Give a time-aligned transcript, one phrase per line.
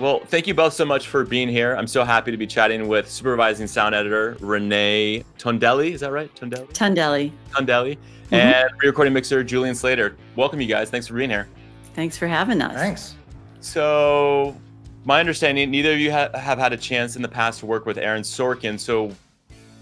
[0.00, 1.74] Well, thank you both so much for being here.
[1.74, 5.92] I'm so happy to be chatting with supervising sound editor Renee Tondelli.
[5.92, 6.34] Is that right?
[6.34, 6.68] Tondelli?
[6.68, 7.32] Tondelli.
[7.50, 7.98] Tondelli.
[7.98, 8.34] Mm-hmm.
[8.34, 10.16] And re-recording mixer Julian Slater.
[10.36, 10.88] Welcome, you guys.
[10.88, 11.48] Thanks for being here.
[11.92, 12.72] Thanks for having us.
[12.72, 13.14] Thanks.
[13.60, 14.56] So,
[15.04, 17.84] my understanding, neither of you ha- have had a chance in the past to work
[17.84, 18.80] with Aaron Sorkin.
[18.80, 19.14] So,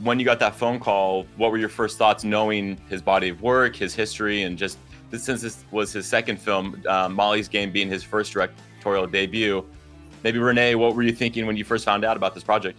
[0.00, 3.40] when you got that phone call, what were your first thoughts knowing his body of
[3.40, 4.78] work, his history, and just
[5.12, 9.64] since this was his second film, uh, Molly's Game being his first directorial debut?
[10.24, 12.78] Maybe Renee, what were you thinking when you first found out about this project?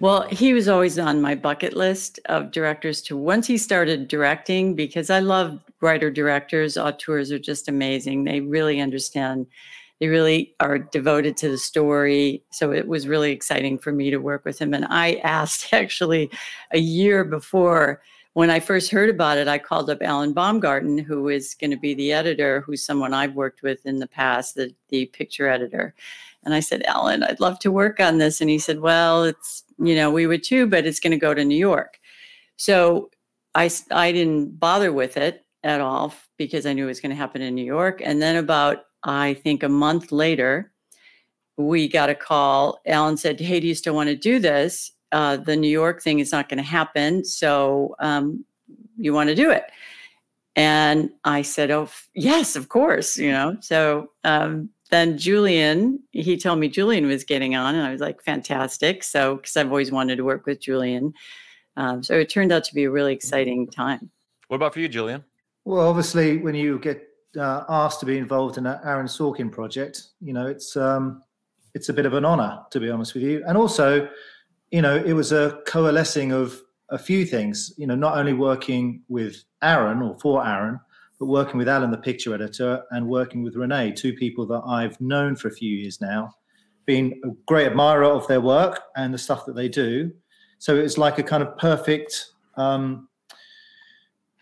[0.00, 4.74] Well, he was always on my bucket list of directors to once he started directing
[4.74, 6.76] because I love writer directors.
[6.76, 8.24] Auteurs are just amazing.
[8.24, 9.46] They really understand,
[10.00, 12.42] they really are devoted to the story.
[12.50, 14.74] So it was really exciting for me to work with him.
[14.74, 16.30] And I asked actually
[16.72, 18.02] a year before
[18.34, 21.76] when I first heard about it, I called up Alan Baumgarten, who is going to
[21.76, 25.94] be the editor, who's someone I've worked with in the past, the, the picture editor.
[26.44, 28.40] And I said, Alan, I'd love to work on this.
[28.40, 31.34] And he said, Well, it's, you know, we would too, but it's going to go
[31.34, 31.98] to New York.
[32.56, 33.10] So
[33.54, 37.16] I, I didn't bother with it at all because I knew it was going to
[37.16, 38.00] happen in New York.
[38.04, 40.72] And then about, I think, a month later,
[41.56, 42.80] we got a call.
[42.86, 44.92] Alan said, Hey, do you still want to do this?
[45.14, 47.24] uh, the New York thing is not going to happen.
[47.24, 48.44] So um,
[48.96, 49.64] you want to do it?
[50.56, 53.56] And I said, Oh, yes, of course, you know.
[53.60, 58.22] So um, then Julian, he told me Julian was getting on, and I was like,
[58.22, 59.02] fantastic.
[59.02, 61.12] So, because I've always wanted to work with Julian.
[61.76, 64.10] Um, so it turned out to be a really exciting time.
[64.48, 65.24] What about for you, Julian?
[65.64, 70.02] Well, obviously, when you get uh, asked to be involved in an Aaron Sorkin project,
[70.20, 71.22] you know, it's um,
[71.74, 73.42] it's a bit of an honor, to be honest with you.
[73.46, 74.08] And also,
[74.70, 79.02] you know, it was a coalescing of a few things, you know, not only working
[79.08, 80.78] with Aaron or for Aaron,
[81.24, 85.00] but working with Alan, the picture editor, and working with Renee, two people that I've
[85.00, 86.34] known for a few years now,
[86.84, 90.12] being a great admirer of their work and the stuff that they do.
[90.58, 92.26] So it's like a kind of perfect,
[92.58, 93.08] um,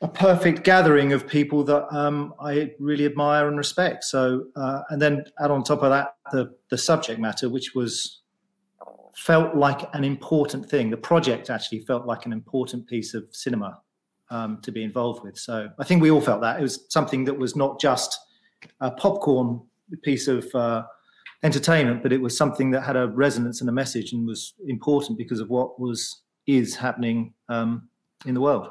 [0.01, 4.03] a perfect gathering of people that um, I really admire and respect.
[4.03, 8.23] So, uh, and then add on top of that the the subject matter, which was
[9.15, 10.91] felt like an important thing.
[10.91, 13.79] The project actually felt like an important piece of cinema
[14.33, 15.39] um, to be involved with.
[15.39, 18.19] So I think we all felt that it was something that was not just
[18.81, 19.61] a popcorn
[20.03, 20.85] piece of uh,
[21.43, 25.19] entertainment, but it was something that had a resonance and a message and was important
[25.19, 27.89] because of what was is happening um,
[28.27, 28.69] in the world.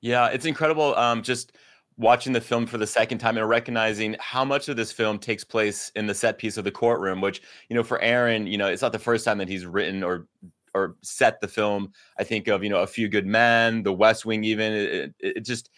[0.00, 0.94] Yeah, it's incredible.
[0.96, 1.52] Um, just
[1.96, 5.44] watching the film for the second time and recognizing how much of this film takes
[5.44, 8.66] place in the set piece of the courtroom which you know for aaron you know
[8.66, 10.26] it's not the first time that he's written or
[10.74, 14.24] or set the film i think of you know a few good men the west
[14.24, 15.70] wing even it, it, just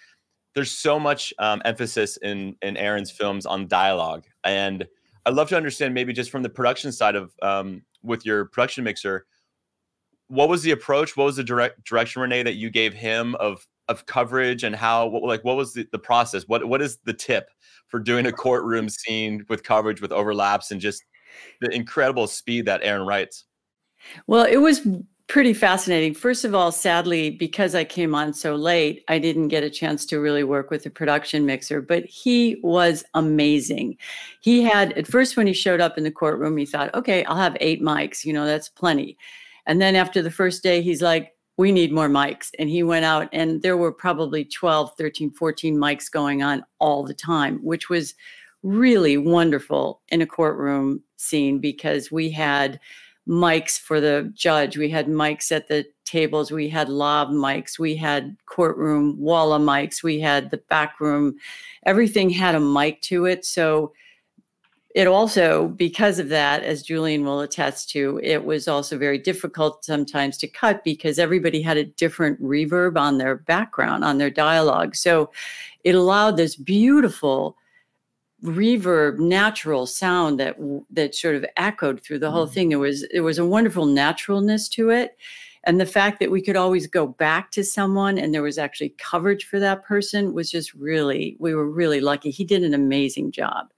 [0.55, 4.25] there's so much um, emphasis in in aaron's films on dialogue.
[4.45, 4.87] And
[5.27, 8.85] i'd love to understand maybe just from the production side of um, with your production
[8.85, 9.27] mixer
[10.29, 11.17] what was the approach?
[11.17, 15.07] What was the direct direction renee that you gave him of of coverage and how
[15.07, 16.45] what, like what was the, the process?
[16.47, 17.51] What what is the tip
[17.89, 21.05] for doing a courtroom scene with coverage with overlaps and just
[21.61, 23.45] the incredible speed that aaron writes
[24.27, 24.87] well it was
[25.29, 26.15] pretty fascinating.
[26.15, 30.07] First of all sadly because i came on so late i didn't get a chance
[30.07, 33.97] to really work with the production mixer but he was amazing.
[34.41, 37.37] He had at first when he showed up in the courtroom he thought okay i'll
[37.37, 39.19] have eight mics you know that's plenty.
[39.67, 42.51] And then after the first day he's like we need more mics.
[42.59, 47.03] And he went out, and there were probably 12, 13, 14 mics going on all
[47.03, 48.15] the time, which was
[48.63, 52.81] really wonderful in a courtroom scene because we had
[53.29, 57.97] mics for the judge, we had mics at the tables, we had lav mics, we
[57.97, 61.35] had courtroom walla mics, we had the back room.
[61.85, 63.45] Everything had a mic to it.
[63.45, 63.93] So
[64.95, 69.85] it also, because of that, as Julian will attest to, it was also very difficult
[69.85, 74.97] sometimes to cut because everybody had a different reverb on their background, on their dialogue.
[74.97, 75.31] So
[75.85, 77.59] it allowed this beautiful
[78.45, 80.57] reverb natural sound that
[80.91, 82.53] that sort of echoed through the whole mm.
[82.53, 85.17] thing there was there was a wonderful naturalness to it
[85.65, 88.95] and the fact that we could always go back to someone and there was actually
[88.99, 93.33] coverage for that person was just really we were really lucky he did an amazing
[93.33, 93.69] job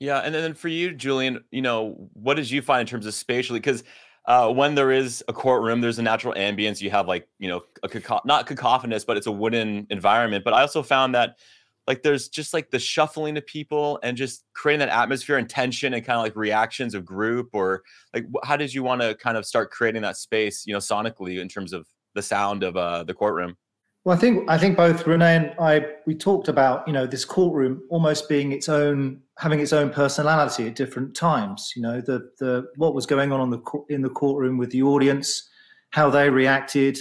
[0.00, 3.14] yeah, and then for you, Julian, you know, what did you find in terms of
[3.14, 3.60] spatially?
[3.60, 3.84] Because
[4.26, 6.80] uh, when there is a courtroom, there's a natural ambience.
[6.80, 10.44] You have like, you know, a caco- not cacophonous, but it's a wooden environment.
[10.44, 11.38] But I also found that
[11.86, 15.94] like there's just like the shuffling of people and just creating that atmosphere and tension
[15.94, 17.82] and kind of like reactions of group or
[18.14, 21.40] like how did you want to kind of start creating that space, you know, sonically
[21.40, 23.56] in terms of the sound of uh, the courtroom?
[24.04, 27.24] Well, I think I think both Renee and I we talked about you know this
[27.24, 31.72] courtroom almost being its own having its own personality at different times.
[31.74, 34.82] You know the the what was going on, on the in the courtroom with the
[34.82, 35.48] audience,
[35.90, 36.98] how they reacted,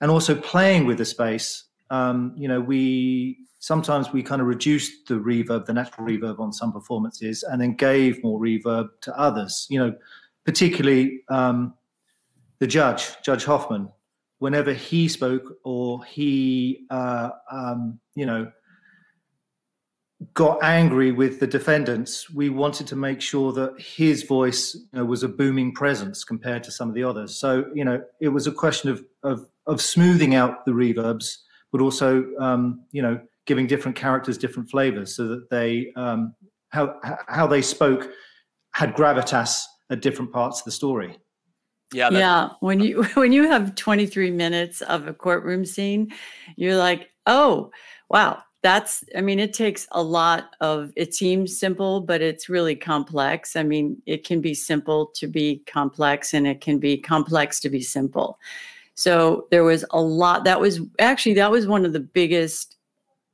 [0.00, 1.66] and also playing with the space.
[1.88, 6.52] Um, you know we sometimes we kind of reduced the reverb, the natural reverb on
[6.52, 9.66] some performances, and then gave more reverb to others.
[9.70, 9.94] You know,
[10.44, 11.74] particularly um,
[12.58, 13.88] the judge, Judge Hoffman
[14.40, 18.50] whenever he spoke or he, uh, um, you know,
[20.34, 25.04] got angry with the defendants, we wanted to make sure that his voice you know,
[25.04, 27.36] was a booming presence compared to some of the others.
[27.36, 31.36] So, you know, it was a question of of, of smoothing out the reverbs,
[31.70, 33.20] but also, um, you know,
[33.50, 36.32] giving different characters different flavors so that they um,
[36.68, 36.94] how
[37.26, 38.08] how they spoke
[38.74, 41.18] had gravitas at different parts of the story.
[41.92, 42.10] Yeah.
[42.12, 42.50] Yeah.
[42.60, 46.12] When you when you have 23 minutes of a courtroom scene,
[46.54, 47.72] you're like, oh,
[48.08, 48.40] wow.
[48.62, 53.56] That's I mean, it takes a lot of it seems simple, but it's really complex.
[53.56, 57.68] I mean, it can be simple to be complex and it can be complex to
[57.68, 58.38] be simple.
[58.94, 62.76] So there was a lot that was actually that was one of the biggest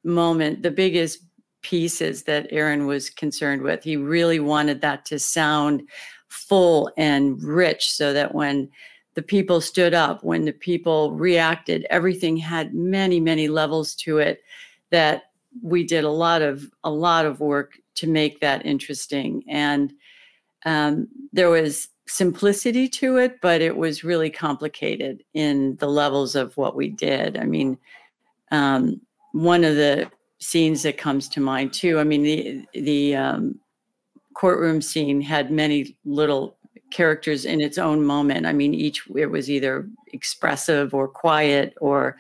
[0.07, 1.21] moment, the biggest
[1.63, 3.83] pieces that Aaron was concerned with.
[3.83, 5.83] He really wanted that to sound
[6.29, 8.71] full and rich so that when
[9.15, 14.43] the people stood up, when the people reacted, everything had many, many levels to it
[14.91, 15.25] that
[15.63, 19.43] we did a lot of a lot of work to make that interesting.
[19.49, 19.93] And
[20.67, 26.57] um, there was simplicity to it, but it was really complicated in the levels of
[26.57, 27.37] what we did.
[27.37, 27.79] I mean,
[28.53, 29.01] um,
[29.37, 31.99] one of the scenes that comes to mind too.
[31.99, 33.61] I mean, the the um,
[34.35, 36.57] courtroom scene had many little
[36.91, 38.47] characters in its own moment.
[38.47, 42.17] I mean, each it was either expressive or quiet or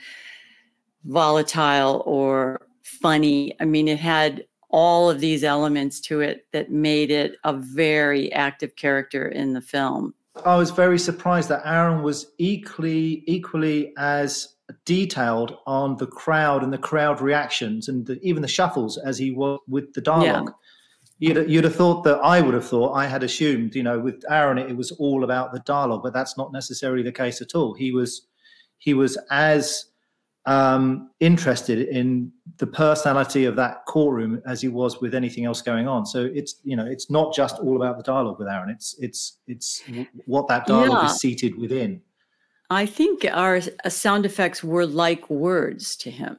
[1.04, 3.54] volatile or funny.
[3.60, 8.30] I mean, it had all of these elements to it that made it a very
[8.32, 10.14] active character in the film.
[10.44, 16.72] I was very surprised that Aaron was equally equally as detailed on the crowd and
[16.72, 20.48] the crowd reactions and the, even the shuffles as he was with the dialogue.
[20.48, 20.54] Yeah.
[21.18, 24.22] You'd, you'd have thought that I would have thought, I had assumed, you know, with
[24.28, 27.72] Aaron, it was all about the dialogue, but that's not necessarily the case at all.
[27.72, 28.26] He was,
[28.76, 29.86] he was as
[30.44, 35.88] um, interested in the personality of that courtroom as he was with anything else going
[35.88, 36.04] on.
[36.04, 38.68] So it's, you know, it's not just all about the dialogue with Aaron.
[38.68, 39.82] It's, it's, it's
[40.26, 41.10] what that dialogue yeah.
[41.10, 42.02] is seated within.
[42.70, 46.38] I think our uh, sound effects were like words to him.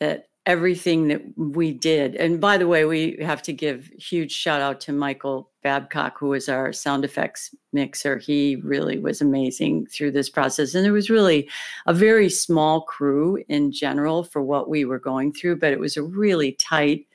[0.00, 2.14] That everything that we did.
[2.16, 6.28] And by the way, we have to give huge shout out to Michael Babcock, who
[6.28, 8.16] was our sound effects mixer.
[8.16, 10.74] He really was amazing through this process.
[10.74, 11.50] And there was really
[11.86, 15.98] a very small crew in general for what we were going through, but it was
[15.98, 17.06] a really tight,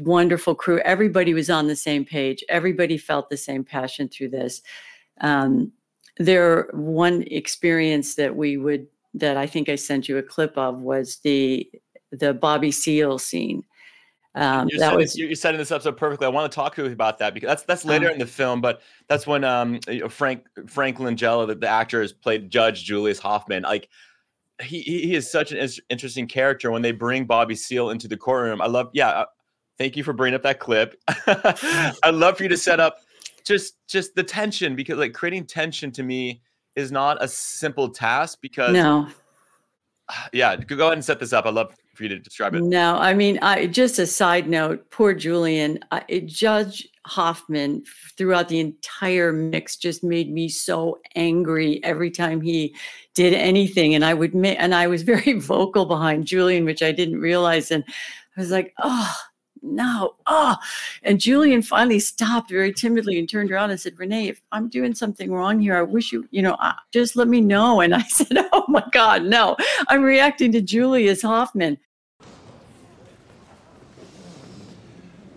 [0.00, 0.78] wonderful crew.
[0.78, 4.62] Everybody was on the same page, everybody felt the same passion through this.
[5.20, 5.72] Um,
[6.18, 10.78] there, one experience that we would that I think I sent you a clip of
[10.78, 11.70] was the
[12.10, 13.64] the Bobby Seale scene.
[14.36, 16.26] Um, you're, that setting, was, you're setting this up so perfectly.
[16.26, 18.26] I want to talk to you about that because that's that's later uh, in the
[18.26, 19.78] film, but that's when um,
[20.08, 23.62] Frank Frank Langella, the, the actor, has played Judge Julius Hoffman.
[23.62, 23.88] Like
[24.60, 26.72] he he is such an interesting character.
[26.72, 28.90] When they bring Bobby Seale into the courtroom, I love.
[28.92, 29.26] Yeah, uh,
[29.78, 31.00] thank you for bringing up that clip.
[31.26, 32.98] I'd love for you to set up
[33.44, 36.42] just just the tension because like creating tension to me
[36.76, 39.08] is not a simple task because no.
[40.32, 41.46] Yeah, go ahead and set this up.
[41.46, 42.62] I love for you to describe it.
[42.62, 44.90] No, I mean, I just a side note.
[44.90, 47.84] Poor Julian, I, Judge Hoffman,
[48.16, 52.74] throughout the entire mix, just made me so angry every time he
[53.14, 57.20] did anything, and I would and I was very vocal behind Julian, which I didn't
[57.20, 57.84] realize, and
[58.36, 59.16] I was like, oh
[59.64, 60.56] no, oh.
[61.02, 64.94] And Julian finally stopped very timidly and turned around and said, Renee, if I'm doing
[64.94, 67.80] something wrong here, I wish you, you know, uh, just let me know.
[67.80, 69.56] And I said, oh my God, no,
[69.88, 71.78] I'm reacting to Julius Hoffman.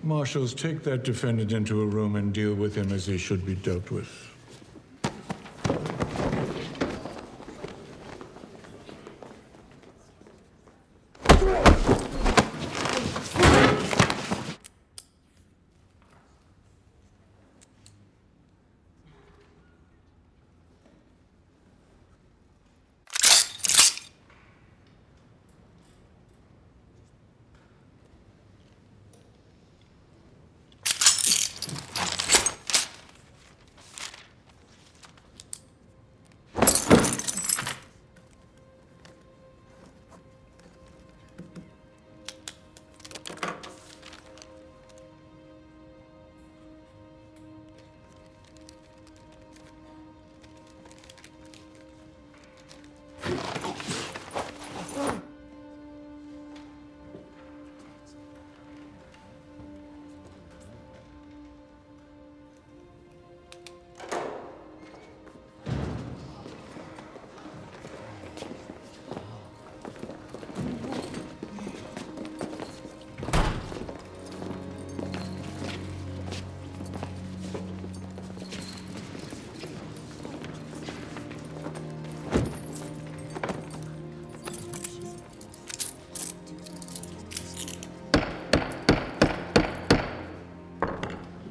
[0.03, 3.55] Marshals, take that defendant into a room and deal with him as he should be
[3.55, 4.09] dealt with.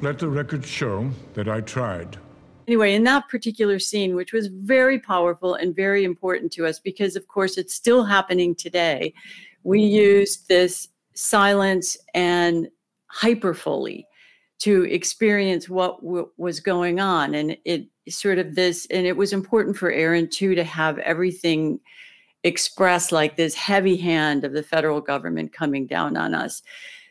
[0.07, 2.17] Let the record show that I tried.
[2.69, 7.17] Anyway, in that particular scene, which was very powerful and very important to us because,
[7.17, 9.13] of course, it's still happening today,
[9.65, 12.69] we used this silence and
[13.13, 14.05] hyperfoley
[14.61, 17.35] to experience what w- was going on.
[17.35, 21.81] And it sort of this, and it was important for Aaron too to have everything
[22.45, 26.63] expressed like this heavy hand of the federal government coming down on us.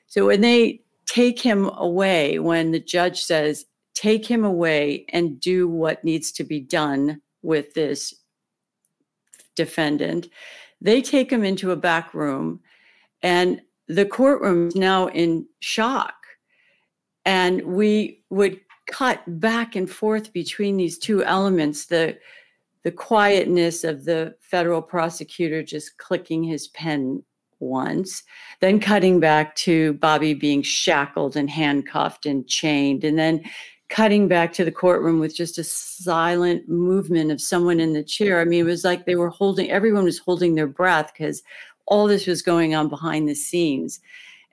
[0.08, 5.68] So when they take him away, when the judge says, take him away and do
[5.68, 8.14] what needs to be done with this
[9.56, 10.28] defendant,
[10.82, 12.60] they take him into a back room
[13.24, 16.16] and the courtroom is now in shock.
[17.26, 22.18] And we would cut back and forth between these two elements the
[22.84, 27.24] the quietness of the federal prosecutor just clicking his pen
[27.66, 28.24] once,
[28.62, 33.44] then cutting back to Bobby being shackled and handcuffed and chained, and then
[33.90, 38.42] cutting back to the courtroom with just a silent movement of someone in the chair.
[38.42, 41.44] I mean, it was like they were holding, everyone was holding their breath because
[41.86, 44.00] all this was going on behind the scenes.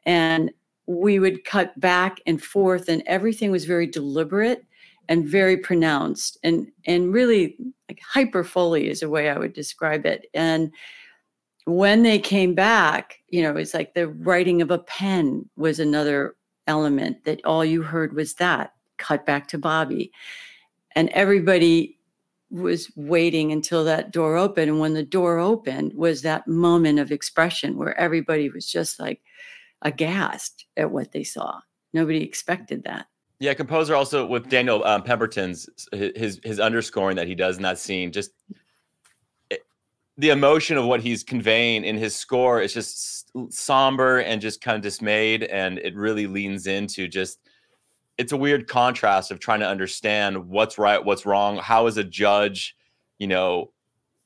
[0.04, 0.50] And
[0.86, 4.64] we would cut back and forth, and everything was very deliberate
[5.08, 7.56] and very pronounced and and really
[7.88, 10.26] like hyperfoley is a way I would describe it.
[10.34, 10.72] And
[11.64, 16.36] when they came back, you know, it's like the writing of a pen was another
[16.66, 20.12] element that all you heard was that cut back to Bobby.
[20.94, 21.98] And everybody
[22.50, 24.70] was waiting until that door opened.
[24.70, 29.20] And when the door opened, was that moment of expression where everybody was just like
[29.82, 31.60] aghast at what they saw.
[31.92, 33.06] Nobody expected that.
[33.40, 37.76] Yeah, composer also with Daniel um, Pemberton's his his underscoring that he does in that
[37.76, 38.30] scene, just
[40.18, 44.76] the emotion of what he's conveying in his score is just somber and just kind
[44.76, 47.38] of dismayed, and it really leans into just
[48.18, 51.56] it's a weird contrast of trying to understand what's right, what's wrong.
[51.56, 52.76] How is a judge,
[53.18, 53.72] you know,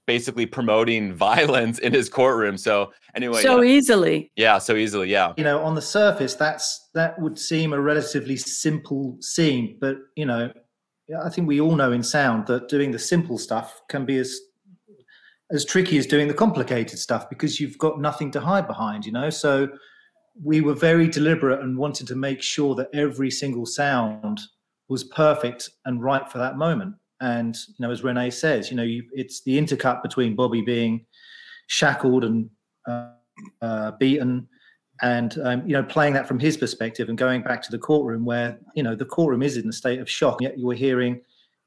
[0.07, 2.57] basically promoting violence in his courtroom.
[2.57, 4.33] So anyway, so easily.
[4.37, 5.11] Yeah, so easily.
[5.11, 5.35] Yeah.
[5.37, 10.27] You know, on the surface, that's that would seem a relatively simple scene, but you
[10.27, 10.53] know,
[11.23, 14.39] I think we all know in sound that doing the simple stuff can be as
[15.51, 19.07] as tricky as doing the complicated stuff because you've got nothing to hide behind.
[19.07, 19.69] You know, so
[20.43, 24.41] we were very deliberate and wanted to make sure that every single sound
[24.89, 26.95] was perfect and right for that moment.
[27.21, 31.07] And you know, as Renee says, you know, you, it's the intercut between Bobby being
[31.67, 32.51] shackled and
[32.87, 33.11] uh,
[33.63, 34.49] uh, beaten,
[35.03, 38.25] and um, you know, playing that from his perspective and going back to the courtroom
[38.25, 40.43] where you know the courtroom is in a state of shock.
[40.43, 41.21] Yet you were hearing,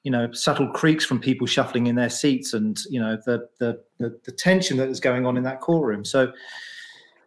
[0.04, 3.82] you know, subtle creaks from people shuffling in their seats, and you know the the
[3.98, 6.06] the, the tension that is going on in that courtroom.
[6.06, 6.32] So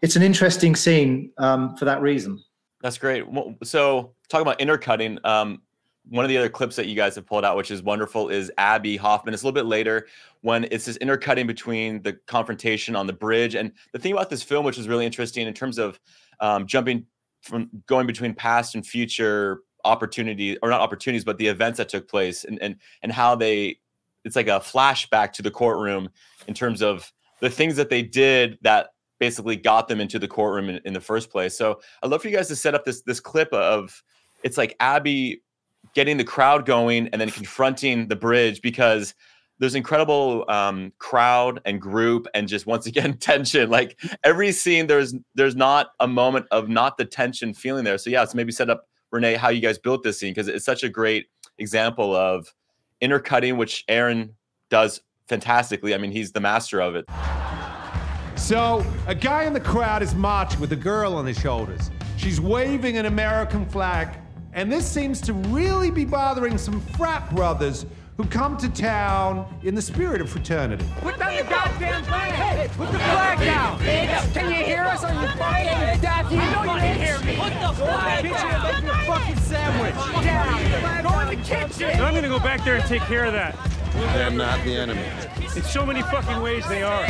[0.00, 2.42] it's an interesting scene um, for that reason.
[2.82, 3.24] That's great.
[3.62, 5.62] So talking about intercutting, um,
[6.08, 8.50] one of the other clips that you guys have pulled out, which is wonderful, is
[8.58, 9.32] Abbie Hoffman.
[9.32, 10.08] It's a little bit later
[10.40, 13.54] when it's this intercutting between the confrontation on the bridge.
[13.54, 16.00] And the thing about this film, which is really interesting in terms of
[16.40, 17.06] um, jumping
[17.42, 22.08] from going between past and future opportunities, or not opportunities, but the events that took
[22.08, 23.78] place and and and how they
[24.24, 26.08] it's like a flashback to the courtroom
[26.46, 30.68] in terms of the things that they did that basically got them into the courtroom
[30.68, 31.56] in, in the first place.
[31.56, 34.02] So I'd love for you guys to set up this this clip of
[34.42, 35.42] it's like Abbie
[35.94, 39.14] getting the crowd going and then confronting the bridge because
[39.58, 45.14] there's incredible um, crowd and group and just once again tension like every scene there's
[45.34, 48.70] there's not a moment of not the tension feeling there so yeah so maybe set
[48.70, 51.26] up renee how you guys built this scene because it's such a great
[51.58, 52.52] example of
[53.00, 54.34] intercutting which aaron
[54.70, 55.94] does fantastically.
[55.94, 57.04] I mean he's the master of it.
[58.36, 61.90] So a guy in the crowd is marching with a girl on his shoulders.
[62.16, 64.18] She's waving an american flag
[64.54, 69.74] and this seems to really be bothering some frat brothers who come to town in
[69.74, 70.84] the spirit of fraternity.
[71.00, 72.32] Put down the goddamn flag!
[72.32, 73.78] Hey, put the flag down!
[74.32, 75.02] Can you hear us?
[75.02, 76.30] Are you fucking deaf?
[76.30, 77.36] You know you can hear me!
[77.36, 78.72] Put the flag down!
[78.74, 79.94] Make your fucking sandwich!
[80.24, 81.02] Down!
[81.02, 82.00] Go in the kitchen!
[82.00, 83.56] I'm gonna go back there and take care of that.
[84.14, 85.04] They're not the enemy.
[85.56, 87.06] In so many fucking ways they are.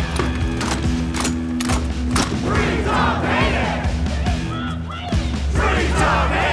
[2.42, 3.88] Free Tom Hayden!
[5.50, 6.51] Free Tom Hayden!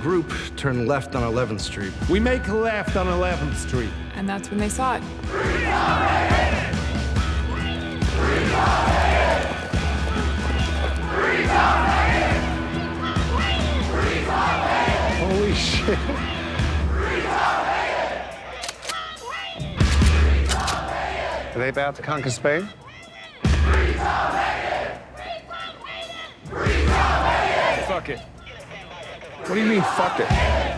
[0.00, 1.92] Group turned left on 11th Street.
[2.08, 3.90] We make a left on 11th Street.
[4.14, 5.02] And that's when they saw it.
[15.18, 15.98] Holy shit.
[21.54, 22.68] Are they about to conquer Spain?
[23.42, 24.32] Free Tom
[26.44, 27.20] Free Tom
[27.90, 28.20] fuck it.
[29.46, 30.28] What do you mean, fuck it?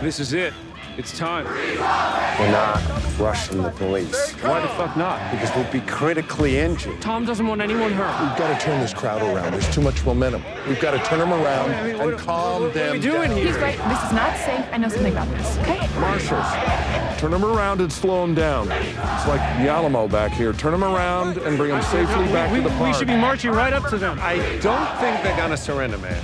[0.01, 0.53] This is it.
[0.97, 1.45] It's time.
[1.45, 2.79] We're not
[3.19, 4.31] rushing the police.
[4.43, 5.31] Why the fuck not?
[5.31, 7.01] Because we'll be critically injured.
[7.01, 8.11] Tom doesn't want anyone hurt.
[8.21, 9.53] We've got to turn this crowd around.
[9.53, 10.43] There's too much momentum.
[10.67, 12.99] We've got to turn them around I mean, what- and calm what are them we
[12.99, 13.37] doing down.
[13.37, 13.45] here?
[13.47, 13.77] He's right.
[13.89, 14.65] This is not safe.
[14.71, 15.57] I know something about this.
[15.59, 15.87] Okay.
[15.99, 18.71] Marshals, turn them around and slow them down.
[18.71, 20.53] It's like the Alamo back here.
[20.53, 22.95] Turn them around and bring them safely back we, to the police.
[22.95, 24.19] we should be marching right up to them.
[24.21, 26.23] I don't think they're gonna surrender, man.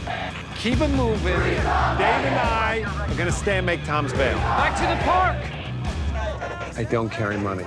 [0.59, 1.23] Keep it moving.
[1.23, 4.35] Dave and I are gonna stay and make Tom's bail.
[4.35, 6.77] Back to the park.
[6.77, 7.63] I don't carry money.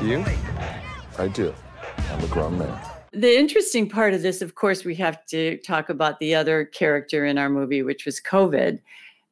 [0.00, 0.24] Do you?
[1.18, 1.54] I do.
[2.10, 2.80] I'm a grown man.
[3.12, 7.24] The interesting part of this, of course, we have to talk about the other character
[7.24, 8.80] in our movie, which was COVID.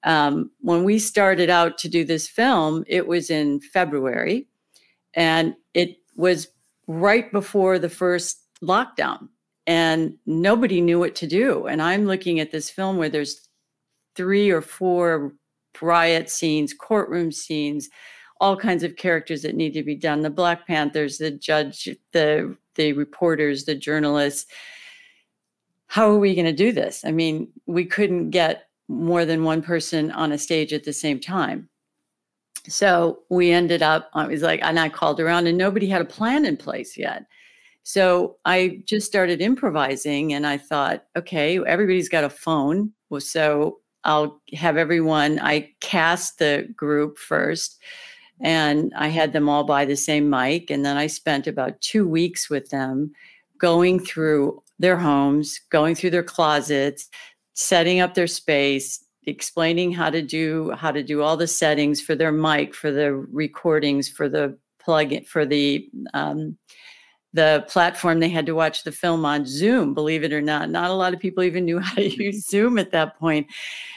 [0.05, 4.47] Um, when we started out to do this film, it was in February,
[5.15, 6.47] and it was
[6.87, 9.29] right before the first lockdown,
[9.71, 11.69] and nobody knew what to do.
[11.69, 13.49] And I'm looking at this film where there's
[14.17, 15.33] three or four
[15.81, 17.89] riot scenes, courtroom scenes,
[18.41, 20.23] all kinds of characters that need to be done.
[20.23, 24.51] The black panthers the judge the the reporters the journalists.
[25.87, 27.05] How are we going to do this?
[27.05, 31.21] I mean we couldn't get more than one person on a stage at the same
[31.21, 31.69] time.
[32.67, 36.17] So we ended up i was like and i called around and nobody had a
[36.17, 37.25] plan in place yet
[37.83, 44.41] so i just started improvising and i thought okay everybody's got a phone so i'll
[44.53, 47.79] have everyone i cast the group first
[48.41, 50.71] and I had them all buy the same mic.
[50.71, 53.13] And then I spent about two weeks with them
[53.59, 57.09] going through their homes, going through their closets,
[57.53, 62.15] setting up their space, explaining how to do how to do all the settings for
[62.15, 66.57] their mic, for the recordings, for the plug for the um,
[67.33, 69.95] the platform they had to watch the film on Zoom.
[69.95, 72.79] Believe it or not, not a lot of people even knew how to use Zoom
[72.79, 73.47] at that point.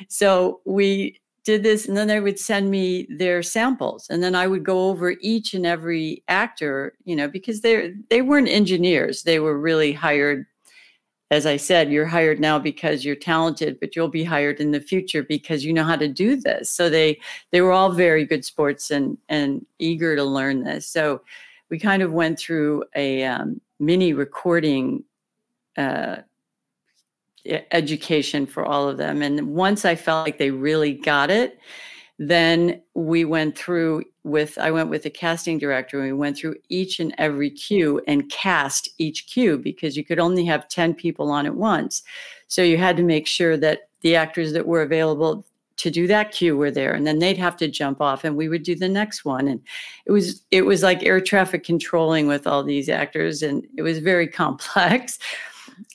[0.07, 4.47] So we did this and then they would send me their samples and then i
[4.47, 9.39] would go over each and every actor you know because they they weren't engineers they
[9.39, 10.45] were really hired
[11.31, 14.79] as i said you're hired now because you're talented but you'll be hired in the
[14.79, 17.19] future because you know how to do this so they
[17.51, 21.21] they were all very good sports and and eager to learn this so
[21.73, 25.03] we kind of went through a um, mini recording
[25.75, 26.17] uh,
[27.71, 29.23] education for all of them.
[29.23, 31.57] And once I felt like they really got it,
[32.19, 36.57] then we went through with I went with the casting director and we went through
[36.69, 41.31] each and every cue and cast each cue because you could only have 10 people
[41.31, 42.03] on at once.
[42.49, 45.43] So you had to make sure that the actors that were available
[45.77, 48.47] to do that cue were there and then they'd have to jump off and we
[48.47, 49.59] would do the next one and
[50.05, 53.97] it was it was like air traffic controlling with all these actors and it was
[53.97, 55.17] very complex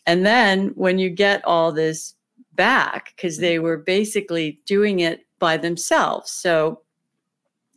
[0.06, 2.14] and then when you get all this
[2.58, 3.64] back, because they mm-hmm.
[3.64, 6.30] were basically doing it by themselves.
[6.30, 6.82] So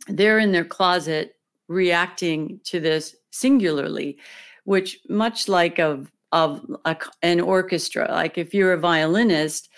[0.08, 1.36] they're in their closet
[1.68, 4.18] reacting to this singularly,
[4.64, 9.68] which much like of of a, an orchestra, like if you're a violinist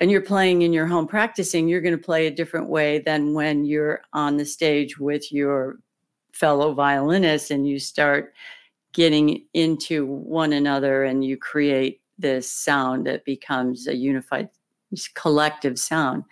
[0.00, 3.34] and you're playing in your home practicing, you're going to play a different way than
[3.34, 5.78] when you're on the stage with your
[6.32, 8.32] fellow violinists and you start
[8.92, 14.48] getting into one another and you create this sound that becomes a unified
[15.14, 16.24] collective sound.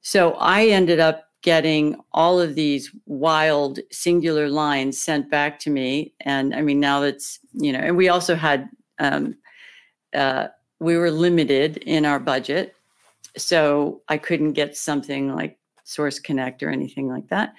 [0.00, 6.14] So I ended up getting all of these wild singular lines sent back to me.
[6.20, 9.36] And I mean, now it's, you know, and we also had, um,
[10.14, 10.48] uh,
[10.80, 12.74] we were limited in our budget.
[13.36, 17.54] So I couldn't get something like Source Connect or anything like that.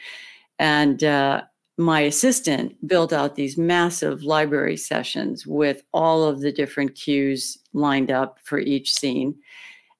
[0.59, 1.43] And, uh,
[1.77, 8.09] my assistant built out these massive library sessions with all of the different cues lined
[8.09, 9.35] up for each scene.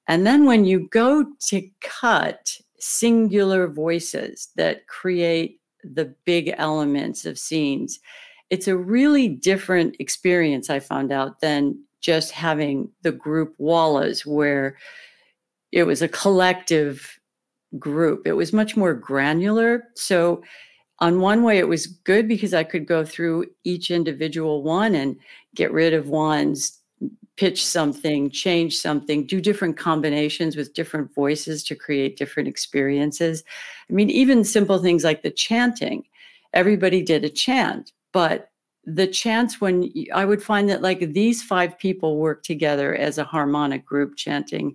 [0.08, 7.38] And then when you go to cut singular voices that create the big elements of
[7.38, 8.00] scenes,
[8.48, 14.78] it's a really different experience, I found out, than just having the group wallas where
[15.76, 17.20] it was a collective
[17.78, 18.26] group.
[18.26, 19.84] It was much more granular.
[19.94, 20.42] So
[21.00, 25.14] on one way it was good because i could go through each individual one and
[25.54, 26.80] get rid of ones
[27.36, 33.44] pitch something change something do different combinations with different voices to create different experiences
[33.90, 36.02] i mean even simple things like the chanting
[36.54, 38.48] everybody did a chant but
[38.86, 43.24] the chants when I would find that like these five people work together as a
[43.24, 44.74] harmonic group chanting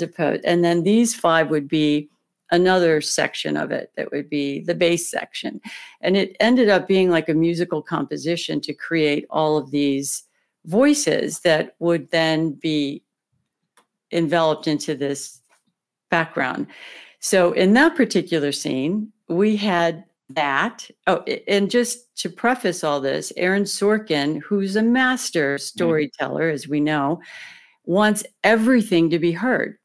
[0.00, 2.08] opposed and then these five would be
[2.52, 5.60] another section of it that would be the bass section.
[6.02, 10.24] And it ended up being like a musical composition to create all of these
[10.66, 13.02] voices that would then be
[14.12, 15.40] enveloped into this
[16.10, 16.66] background.
[17.20, 20.90] So in that particular scene, we had that.
[21.06, 25.62] Oh, and just to preface all this, Aaron Sorkin, who's a master mm-hmm.
[25.62, 27.20] storyteller, as we know,
[27.84, 29.78] wants everything to be heard.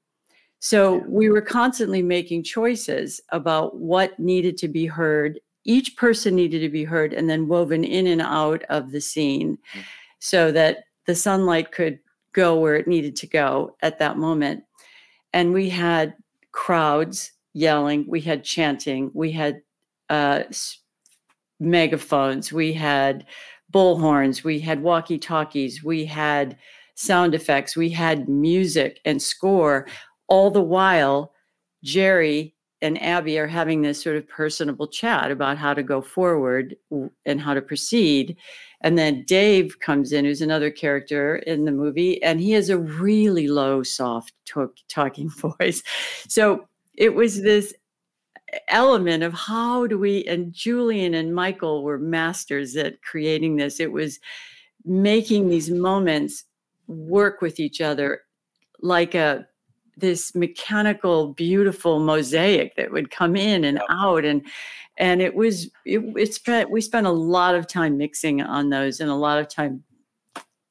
[0.60, 5.39] So we were constantly making choices about what needed to be heard.
[5.65, 9.58] Each person needed to be heard and then woven in and out of the scene
[10.20, 12.00] so that the sunlight could
[12.34, 14.63] go where it needed to go at that moment.
[15.34, 16.13] And we had
[16.52, 19.62] crowds yelling, we had chanting, we had
[20.10, 20.43] uh,
[21.60, 23.26] megaphones, we had
[23.74, 26.58] bullhorns, we had walkie talkies, we had
[26.96, 29.88] sound effects, we had music and score.
[30.27, 31.33] All the while,
[31.83, 36.75] Jerry and Abbie are having this sort of personable chat about how to go forward
[37.25, 38.37] and how to proceed.
[38.81, 42.77] And then Dave comes in, who's another character in the movie, and he has a
[42.77, 45.81] really low, soft talk, talking voice.
[46.27, 47.73] So it was this
[48.67, 53.79] element of how do we, and Julian and Michael were masters at creating this.
[53.79, 54.19] It was
[54.85, 56.45] making these moments
[56.87, 58.21] work with each other
[58.79, 59.47] like a
[59.97, 64.43] this mechanical beautiful mosaic that would come in and out and
[64.97, 68.99] and it was it, it spent we spent a lot of time mixing on those
[68.99, 69.83] and a lot of time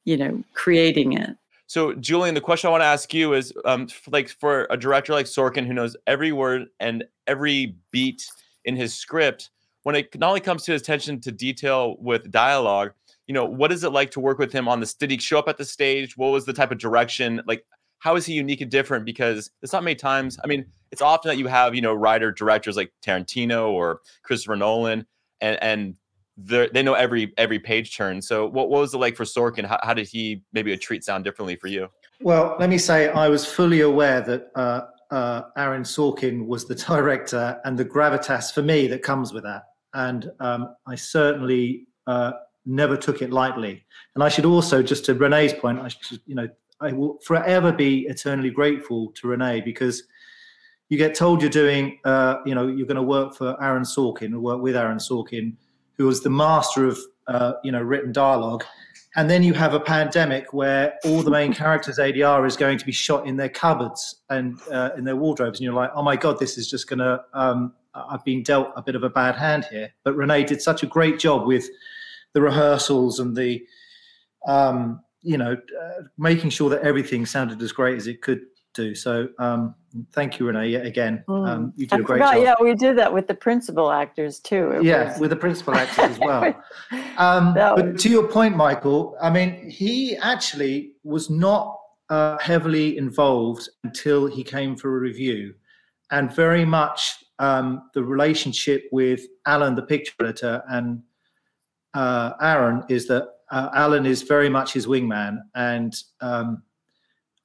[0.04, 1.36] you know creating it
[1.68, 5.12] So, Julian, the question I want to ask you is, um, like for a director
[5.12, 8.24] like Sorkin, who knows every word and every beat
[8.64, 9.50] in his script,
[9.82, 12.92] when it not only comes to his attention to detail with dialogue,
[13.26, 14.94] you know, what is it like to work with him on this?
[14.94, 16.16] Did he show up at the stage?
[16.16, 17.42] What was the type of direction?
[17.46, 17.64] Like,
[18.06, 19.04] how is he unique and different?
[19.04, 20.38] Because it's not many times.
[20.44, 24.54] I mean, it's often that you have, you know, writer directors like Tarantino or Christopher
[24.54, 25.04] Nolan,
[25.40, 25.96] and and
[26.36, 28.22] they know every every page turn.
[28.22, 29.66] So, what, what was it like for Sorkin?
[29.66, 31.88] How, how did he maybe treat sound differently for you?
[32.20, 36.74] Well, let me say I was fully aware that uh, uh, Aaron Sorkin was the
[36.88, 39.64] director and the gravitas for me that comes with that.
[39.94, 42.34] And um, I certainly uh,
[42.66, 43.84] never took it lightly.
[44.14, 46.48] And I should also, just to Renee's point, I should, you know,
[46.80, 50.04] I will forever be eternally grateful to Renee because
[50.88, 54.34] you get told you're doing, uh, you know, you're going to work for Aaron Sorkin
[54.34, 55.54] or work with Aaron Sorkin,
[55.96, 58.64] who was the master of, uh, you know, written dialogue.
[59.16, 62.84] And then you have a pandemic where all the main characters' ADR is going to
[62.84, 66.16] be shot in their cupboards and uh, in their wardrobes, and you're like, oh my
[66.16, 67.22] god, this is just going to.
[67.32, 69.90] Um, I've been dealt a bit of a bad hand here.
[70.04, 71.66] But Renee did such a great job with
[72.34, 73.66] the rehearsals and the,
[74.46, 78.42] um, you know, uh, making sure that everything sounded as great as it could
[78.74, 78.94] do.
[78.94, 79.74] So um,
[80.12, 81.24] thank you, Renee, yet again.
[81.26, 82.42] Um, you did a great forgot, job.
[82.44, 85.74] yeah we did that with the principal actors too It yeah, was- with the principal
[85.74, 86.54] actors as well.
[87.18, 91.74] Um, That but to your point, Michael, I mean, he actually was not
[92.10, 95.54] uh, heavily involved until he came for a review,
[96.10, 97.00] and very much
[97.40, 101.02] um, the relationship with Alan, the picture editor, and
[101.94, 106.62] uh, Aaron is that uh, Alan is very much his wingman, and um,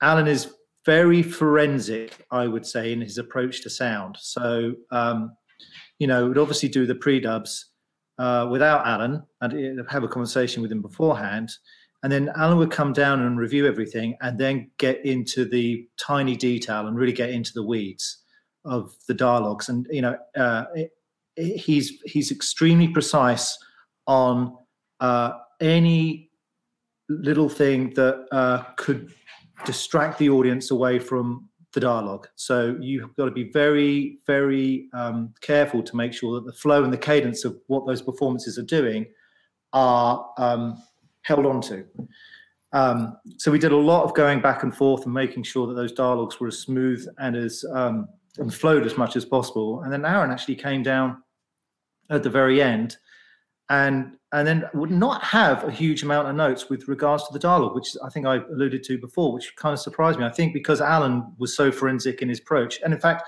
[0.02, 0.54] Alan is
[0.86, 4.18] very forensic, I would say, in his approach to sound.
[4.20, 5.36] So, um,
[6.00, 7.68] you know, would obviously do the pre-dubs
[8.18, 11.52] uh, without Alan and have a conversation with him beforehand.
[12.02, 16.36] And then Alan would come down and review everything and then get into the tiny
[16.36, 18.24] detail and really get into the weeds
[18.66, 19.70] of the dialogues.
[19.70, 20.92] And, you know, uh, it,
[21.36, 23.56] it- he's, he's extremely precise
[24.08, 24.58] on
[25.00, 26.30] uh, any
[27.10, 29.14] little thing that uh, could
[29.66, 32.28] distract the audience away from the dialogue.
[32.36, 36.84] So you've got to be very, very um, careful to make sure that the flow
[36.84, 39.06] and the cadence of what those performances are doing
[39.74, 40.82] are um,
[41.24, 41.86] held on to.
[42.74, 45.74] Um, so we did a lot of going back and forth and making sure that
[45.74, 49.84] those dialogues were as smooth and as um, and flowed as much as possible.
[49.84, 51.22] And then Aaron actually came down
[52.10, 52.98] at the very end
[53.72, 57.40] and and then would not have a huge amount of notes with regards to the
[57.40, 60.26] dialogue, which I think I alluded to before, which kind of surprised me.
[60.26, 63.24] I think because Alan was so forensic in his approach, and in fact,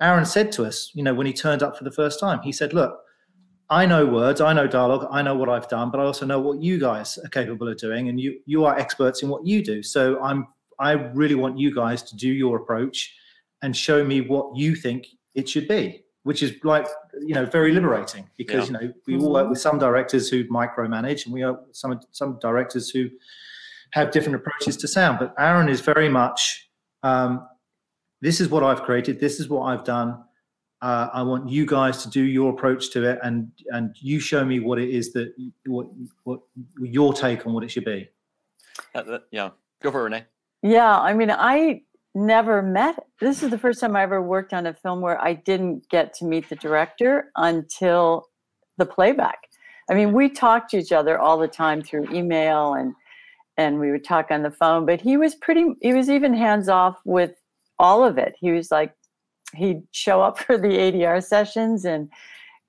[0.00, 2.50] Aaron said to us, you know, when he turned up for the first time, he
[2.52, 2.98] said, "Look,
[3.70, 6.40] I know words, I know dialogue, I know what I've done, but I also know
[6.40, 9.62] what you guys are capable of doing, and you you are experts in what you
[9.62, 9.82] do.
[9.82, 10.46] So I'm
[10.80, 13.14] I really want you guys to do your approach
[13.62, 16.86] and show me what you think it should be." Which is like
[17.20, 18.80] you know very liberating because Yeah.
[18.80, 22.38] you know we all work with some directors who micromanage, and we are some some
[22.40, 23.10] directors who
[23.92, 25.18] have different approaches to sound.
[25.18, 26.68] But Aaron is very much
[27.02, 27.46] um,
[28.22, 30.24] this is what I've created, this is what I've done.
[30.80, 34.44] Uh, I want you guys to do your approach to it, and and you show
[34.44, 35.34] me what it is that
[35.66, 35.86] what
[36.24, 36.40] what
[36.80, 38.08] your take on what it should be.
[38.94, 39.50] Uh, uh, yeah,
[39.82, 40.24] go for it, Renee.
[40.62, 41.82] Yeah, I mean, I
[42.14, 43.06] never met.
[43.20, 46.14] This is the first time I ever worked on a film where I didn't get
[46.14, 48.28] to meet the director until
[48.78, 49.38] the playback.
[49.90, 52.94] I mean, we talked to each other all the time through email and
[53.56, 56.68] and we would talk on the phone, but he was pretty he was even hands
[56.68, 57.32] off with
[57.78, 58.34] all of it.
[58.40, 58.92] He was like
[59.54, 62.10] he'd show up for the ADR sessions and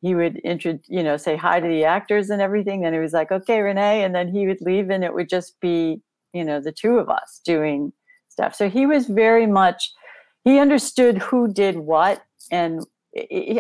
[0.02, 2.82] he would intro, you know, say hi to the actors and everything.
[2.82, 5.60] Then he was like, "Okay, Renee," and then he would leave, and it would just
[5.62, 6.02] be,
[6.34, 7.92] you know, the two of us doing
[8.36, 8.56] stuff.
[8.56, 9.92] So he was very much
[10.44, 12.86] he understood who did what, and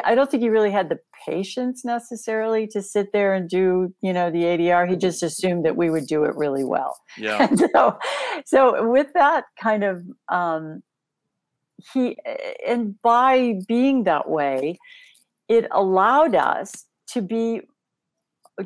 [0.03, 4.13] I don't think he really had the patience necessarily to sit there and do, you
[4.13, 4.87] know, the ADR.
[4.87, 6.97] He just assumed that we would do it really well.
[7.17, 7.47] Yeah.
[7.47, 7.97] And so,
[8.45, 10.83] so with that kind of um,
[11.93, 12.17] he
[12.65, 14.77] and by being that way
[15.47, 17.61] it allowed us to be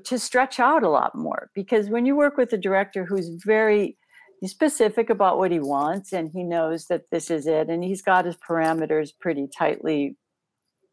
[0.04, 3.98] to stretch out a lot more because when you work with a director who's very
[4.46, 8.26] specific about what he wants and he knows that this is it and he's got
[8.26, 10.16] his parameters pretty tightly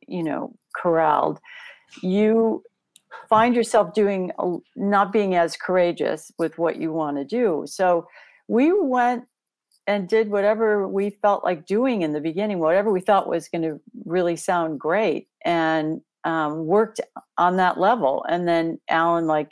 [0.06, 1.38] you know corralled
[2.02, 2.62] you
[3.28, 4.30] find yourself doing
[4.74, 8.06] not being as courageous with what you want to do so
[8.48, 9.24] we went
[9.86, 13.62] and did whatever we felt like doing in the beginning, whatever we thought was going
[13.62, 17.00] to really sound great, and um, worked
[17.38, 18.24] on that level.
[18.28, 19.50] And then Alan, like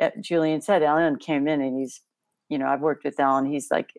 [0.00, 2.00] eh, Julian said, Alan came in and he's,
[2.48, 3.46] you know, I've worked with Alan.
[3.46, 3.92] He's like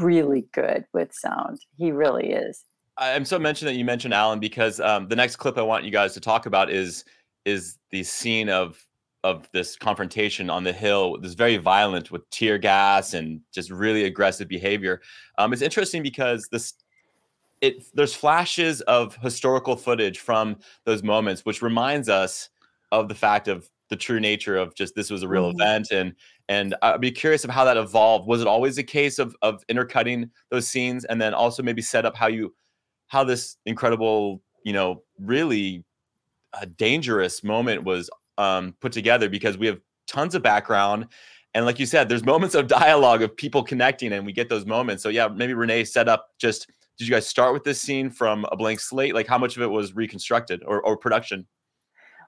[0.00, 1.60] really good with sound.
[1.76, 2.64] He really is.
[2.98, 5.90] I'm so mentioned that you mentioned Alan because um, the next clip I want you
[5.90, 7.04] guys to talk about is
[7.44, 8.84] is the scene of
[9.24, 14.04] of this confrontation on the hill this very violent with tear gas and just really
[14.04, 15.00] aggressive behavior
[15.38, 16.74] um, it's interesting because this
[17.60, 22.50] it there's flashes of historical footage from those moments which reminds us
[22.90, 25.60] of the fact of the true nature of just this was a real mm-hmm.
[25.60, 26.14] event and
[26.52, 29.62] and i'd be curious of how that evolved was it always a case of of
[29.68, 32.54] intercutting those scenes and then also maybe set up how you
[33.08, 35.84] how this incredible you know really
[36.60, 41.06] a dangerous moment was um, put together because we have tons of background.
[41.54, 44.66] And like you said, there's moments of dialogue of people connecting, and we get those
[44.66, 45.02] moments.
[45.02, 46.68] So yeah, maybe Renee set up just.
[46.98, 49.14] Did you guys start with this scene from a blank slate?
[49.14, 51.46] Like how much of it was reconstructed or, or production?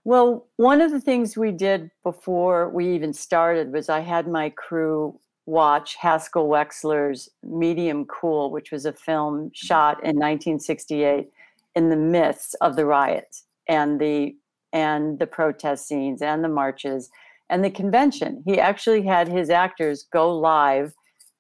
[0.05, 4.51] Well, one of the things we did before we even started was I had my
[4.51, 9.49] crew watch Haskell Wexler's Medium Cool, which was a film mm-hmm.
[9.55, 11.31] shot in 1968
[11.75, 14.37] in the midst of the riots and the
[14.73, 17.09] and the protest scenes and the marches
[17.49, 18.43] and the convention.
[18.45, 20.95] He actually had his actors go live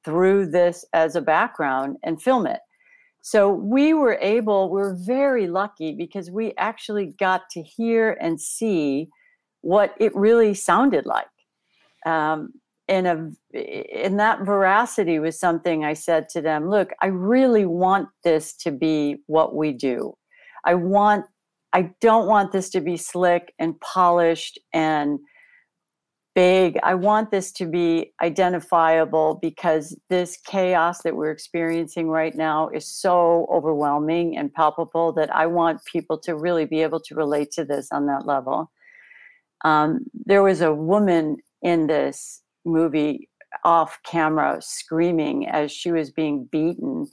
[0.05, 2.61] through this as a background and film it.
[3.27, 8.39] So we were able, we are very lucky because we actually got to hear and
[8.39, 9.09] see
[9.63, 11.25] what it really sounded like.
[12.05, 12.53] Um,
[12.87, 13.31] and a,
[13.95, 16.69] and that veracity was something I said to them.
[16.69, 20.13] Look, I really want this to be what we do.
[20.67, 21.25] I want
[21.73, 25.19] I don't want this to be slick and polished and
[26.35, 26.79] big.
[26.83, 32.87] I want this to be identifiable because this chaos that we're experiencing right now is
[32.87, 37.64] so overwhelming and palpable that I want people to really be able to relate to
[37.64, 38.70] this on that level.
[39.64, 43.29] Um, there was a woman in this movie
[43.62, 47.09] off camera screaming as she was being beaten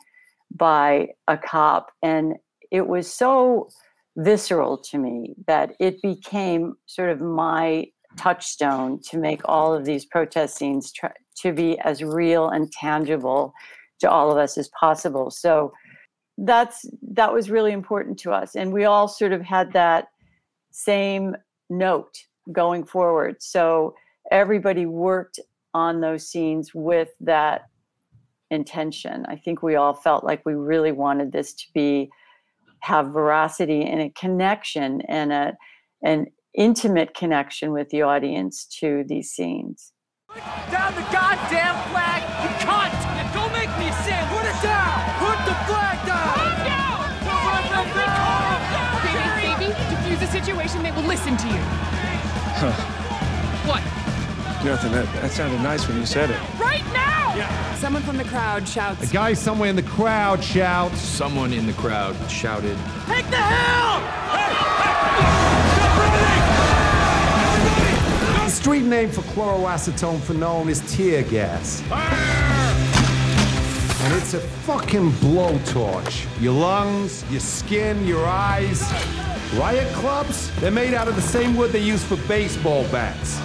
[0.55, 1.91] by a cop.
[2.01, 2.35] And
[2.71, 3.69] it was so
[4.17, 7.85] visceral to me that it became sort of my
[8.17, 10.93] touchstone to make all of these protest scenes
[11.37, 13.53] to be as real and tangible
[13.99, 15.31] to all of us as possible.
[15.31, 15.71] So
[16.37, 20.07] that's that was really important to us, and we all sort of had that
[20.71, 21.35] same
[21.69, 22.17] note
[22.51, 23.35] going forward.
[23.39, 23.93] So
[24.31, 25.39] everybody worked
[25.73, 27.63] on those scenes with that
[28.49, 29.25] intention.
[29.27, 32.09] I think we all felt like we really wanted this to be
[32.81, 35.53] have veracity and a connection and a
[36.03, 39.91] an intimate connection with the audience to these scenes.
[40.71, 42.91] Down the goddamn flag, you cunt!
[42.91, 44.23] Yeah, don't make me sin.
[44.31, 44.99] Put it down.
[45.19, 46.23] Put the flag down.
[46.31, 47.01] Calm down.
[47.27, 48.31] Calm down.
[49.03, 50.83] Baby, baby, diffuse the situation.
[50.83, 51.61] They will listen to you.
[52.55, 52.71] Huh.
[53.67, 53.83] What?
[54.63, 54.91] Nothing.
[54.91, 56.39] That, that sounded nice when you said it.
[56.59, 57.35] Right now!
[57.35, 57.75] Yeah.
[57.75, 59.09] Someone from the crowd shouts.
[59.09, 60.99] A guy somewhere in the crowd shouts.
[61.01, 62.77] Someone in the crowd shouted.
[63.07, 63.99] Take the hill!
[64.31, 65.50] Hey, hey,
[68.61, 71.81] street name for chloroacetophenone is tear gas.
[74.03, 76.27] And it's a fucking blowtorch.
[76.39, 78.83] Your lungs, your skin, your eyes.
[79.55, 80.51] Riot clubs?
[80.59, 83.39] They're made out of the same wood they use for baseball bats.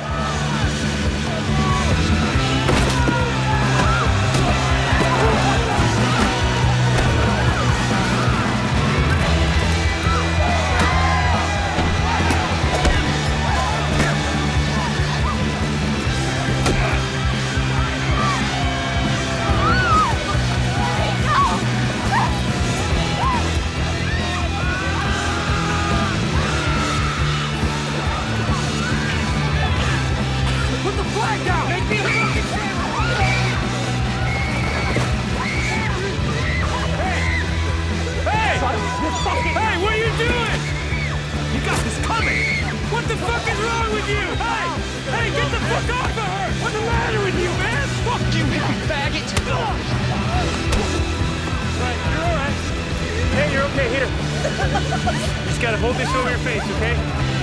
[55.56, 56.92] Just gotta hold this over your face, okay?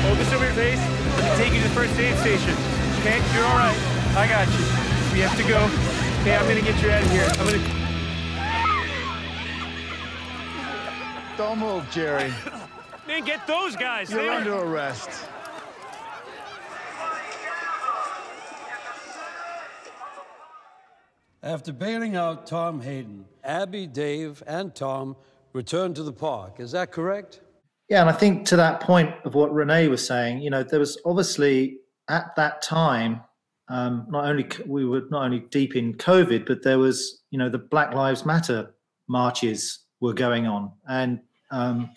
[0.06, 0.78] Hold this over your face.
[0.78, 2.54] Let me take you to the first aid station.
[2.99, 3.17] Okay?
[3.34, 3.76] You're alright.
[4.15, 4.63] I got you.
[5.12, 5.58] We have to go.
[6.21, 7.26] Okay, I'm gonna get you out of here.
[7.26, 7.58] I'm gonna.
[11.39, 12.32] Don't move, Jerry.
[13.08, 14.12] Man, get those guys.
[14.12, 15.10] You're They were- under arrest.
[21.41, 25.15] After bailing out Tom Hayden, Abbie, Dave, and Tom
[25.52, 26.60] returned to the park.
[26.60, 27.41] Is that correct?
[27.93, 30.79] Yeah, and I think to that point of what Renee was saying, you know, there
[30.79, 31.77] was obviously
[32.10, 33.21] at that time,
[33.67, 37.49] um, not only we were not only deep in COVID, but there was, you know,
[37.49, 38.73] the Black Lives Matter
[39.08, 41.19] marches were going on, and
[41.51, 41.91] um,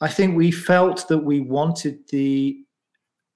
[0.00, 2.56] I think we felt that we wanted the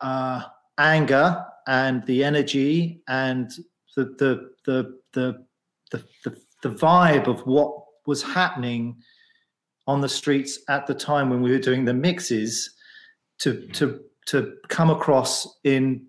[0.00, 0.42] uh,
[0.78, 3.50] anger and the energy and
[3.96, 5.44] the the the the
[5.90, 7.74] the, the, the vibe of what
[8.06, 9.02] was happening
[9.86, 12.74] on the streets at the time when we were doing the mixes
[13.38, 16.06] to to to come across in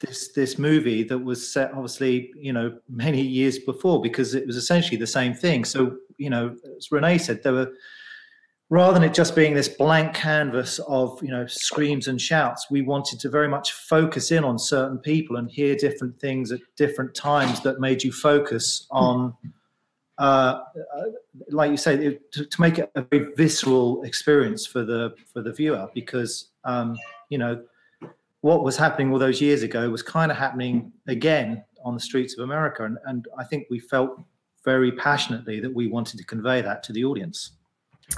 [0.00, 4.56] this this movie that was set obviously you know many years before because it was
[4.56, 5.64] essentially the same thing.
[5.64, 7.72] So you know as renee said there were
[8.70, 12.82] rather than it just being this blank canvas of you know screams and shouts we
[12.82, 17.14] wanted to very much focus in on certain people and hear different things at different
[17.14, 19.34] times that made you focus on
[20.18, 20.60] uh,
[20.96, 21.02] uh,
[21.50, 25.52] like you say, to, to make it a very visceral experience for the for the
[25.52, 26.96] viewer, because um,
[27.30, 27.62] you know
[28.40, 32.36] what was happening all those years ago was kind of happening again on the streets
[32.38, 34.20] of America, and, and I think we felt
[34.64, 37.52] very passionately that we wanted to convey that to the audience.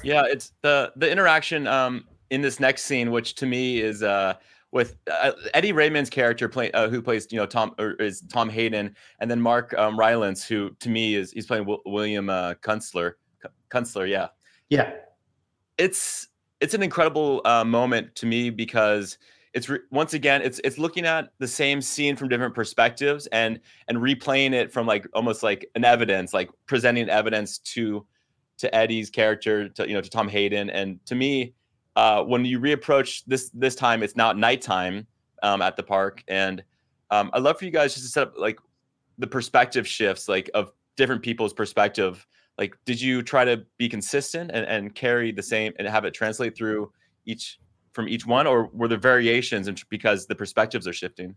[0.03, 4.35] Yeah, it's the the interaction um in this next scene, which to me is uh
[4.72, 8.48] with uh, Eddie Redmayne's character play, uh, who plays you know Tom or is Tom
[8.48, 12.55] Hayden, and then Mark um, Rylance, who to me is he's playing Wil- William uh,
[12.55, 13.12] Kunstler.
[13.70, 14.29] Kunstler, yeah.
[14.68, 14.92] Yeah,
[15.79, 16.29] it's
[16.61, 19.18] it's an incredible uh, moment to me because
[19.55, 23.61] it's re- once again it's it's looking at the same scene from different perspectives and
[23.88, 28.07] and replaying it from like almost like an evidence like presenting evidence to
[28.59, 31.55] to Eddie's character to you know to Tom Hayden and to me
[31.97, 35.07] uh, when you reapproach this this time it's now at nighttime
[35.43, 36.23] um, at the park.
[36.29, 36.63] And
[37.11, 38.59] um, I'd love for you guys just to set up like
[39.19, 42.27] the perspective shifts like of different people's perspective.
[42.59, 46.15] Like did you try to be consistent and, and carry the same and have it
[46.15, 46.92] translate through
[47.25, 47.59] each
[47.92, 48.47] from each one?
[48.47, 51.35] Or were there variations and because the perspectives are shifting?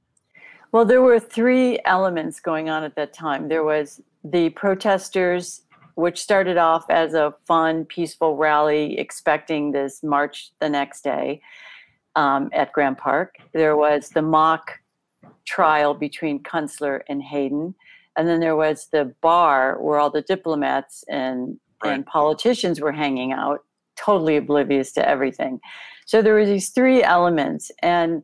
[0.72, 3.48] Well, there were three elements going on at that time.
[3.48, 5.64] There was the protesters,
[5.96, 11.42] which started off as a fun, peaceful rally, expecting this march the next day
[12.16, 13.36] um, at Grant Park.
[13.54, 14.80] There was the mock
[15.46, 17.76] trial between Kunstler and Hayden.
[18.18, 23.32] And then there was the bar where all the diplomats and, and politicians were hanging
[23.32, 23.60] out,
[23.98, 25.60] totally oblivious to everything.
[26.06, 27.72] So there were these three elements.
[27.82, 28.24] And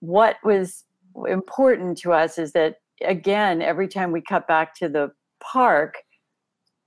[0.00, 0.84] what was
[1.28, 5.94] important to us is that again every time we cut back to the park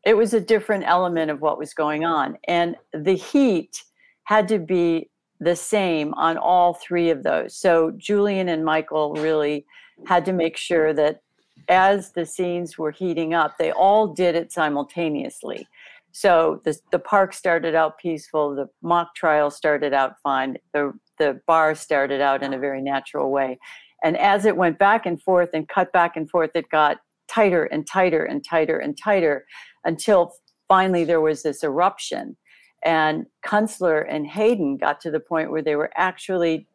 [0.05, 2.37] it was a different element of what was going on.
[2.47, 3.83] And the heat
[4.23, 7.55] had to be the same on all three of those.
[7.55, 9.65] So julian and michael really
[10.05, 11.21] had to make sure that
[11.67, 15.67] as the scenes were heating up they all did it simultaneously.
[16.11, 21.39] So the, the park started out peaceful the mock trial started out fine the, the
[21.47, 23.59] bar started out in a very natural way.
[24.03, 27.65] And as it went back and forth and cut back and forth, it got tighter
[27.65, 29.45] and tighter and tighter and tighter
[29.85, 30.33] until
[30.67, 32.37] finally there was this eruption.
[32.83, 36.67] And Kunstler and Hayden got to the point where they were actually,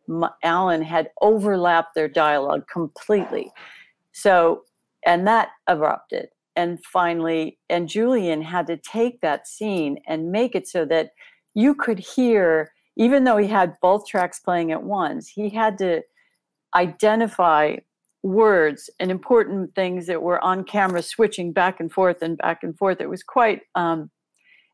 [0.42, 3.50] Alan had overlapped their dialogue completely.
[4.12, 4.64] So,
[5.06, 6.28] and that erupted.
[6.56, 11.10] And finally, and Julian had to take that scene and make it so that
[11.54, 16.02] you could hear, even though he had both tracks playing at once, he had to
[16.74, 17.76] identify
[18.24, 22.76] words and important things that were on camera switching back and forth and back and
[22.76, 24.10] forth it was quite um,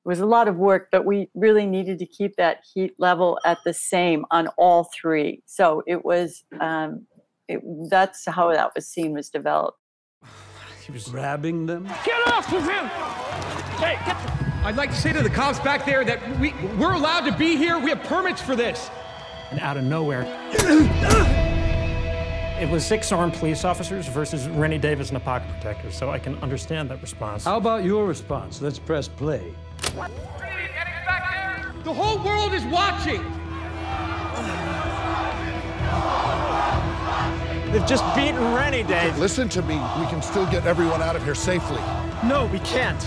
[0.04, 3.38] it was a lot of work but we really needed to keep that heat level
[3.44, 7.04] at the same on all three so it was um,
[7.48, 9.78] it, that's how that was scene was developed
[10.86, 11.84] He was grabbing them.
[12.04, 12.86] Get off of him!
[13.78, 14.16] Hey, get
[14.62, 17.56] I'd like to say to the cops back there that we, we're allowed to be
[17.56, 17.78] here.
[17.78, 18.90] We have permits for this.
[19.50, 20.24] And out of nowhere,
[22.60, 26.18] It was six armed police officers versus Rennie Davis and a pocket protector, so I
[26.18, 27.44] can understand that response.
[27.44, 28.60] How about your response?
[28.60, 29.54] Let's press play.
[31.84, 33.22] The whole world is watching.
[37.72, 39.16] They've just beaten Rennie, Dave.
[39.16, 39.76] Listen to me.
[39.98, 41.80] We can still get everyone out of here safely.
[42.22, 43.00] No, we can't.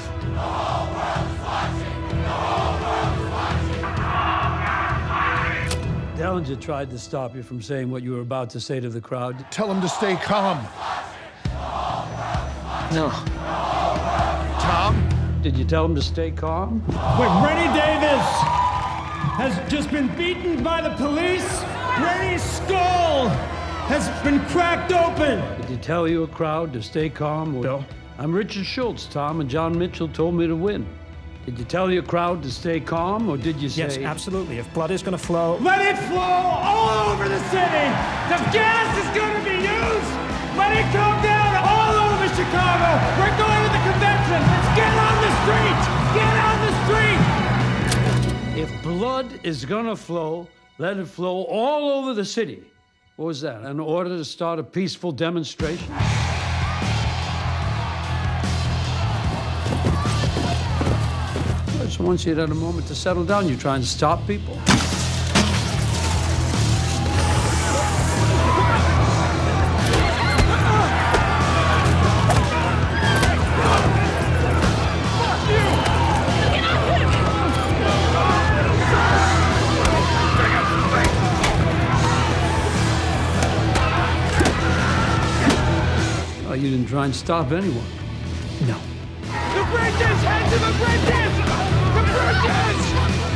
[6.24, 9.02] Dellinger tried to stop you from saying what you were about to say to the
[9.02, 9.46] crowd.
[9.52, 10.58] Tell him to stay calm.
[12.94, 13.10] No.
[14.62, 15.40] Tom?
[15.42, 16.80] Did you tell him to stay calm?
[17.20, 18.26] When Rennie Davis
[19.36, 21.62] has just been beaten by the police,
[22.00, 23.28] Rennie's skull
[23.90, 25.42] has been cracked open.
[25.60, 27.58] Did you tell your crowd to stay calm?
[27.58, 27.64] Or...
[27.64, 27.86] Bill?
[28.18, 30.88] I'm Richard Schultz, Tom, and John Mitchell told me to win.
[31.46, 33.84] Did you tell your crowd to stay calm, or did you say...
[33.84, 34.60] Yes, absolutely.
[34.60, 37.88] If blood is going to flow, Let it flow all over the city.
[38.32, 40.12] The gas is going to be used.
[40.56, 42.90] Let it come down all over Chicago.
[43.20, 44.40] We're going to the convention.
[44.40, 45.80] Let's get on the street.
[46.16, 47.44] Get on the street.
[48.64, 52.64] If blood is gonna flow, let it flow all over the city.
[53.16, 53.64] What was that?
[53.64, 55.92] An order to start a peaceful demonstration?
[61.94, 63.48] I just want you to have a moment to settle down.
[63.48, 64.58] You're trying to stop people.
[86.48, 87.86] Oh, you didn't try and stop anyone.
[88.62, 88.80] no.
[89.54, 90.24] The bridges.
[90.24, 91.33] Head to the bridges.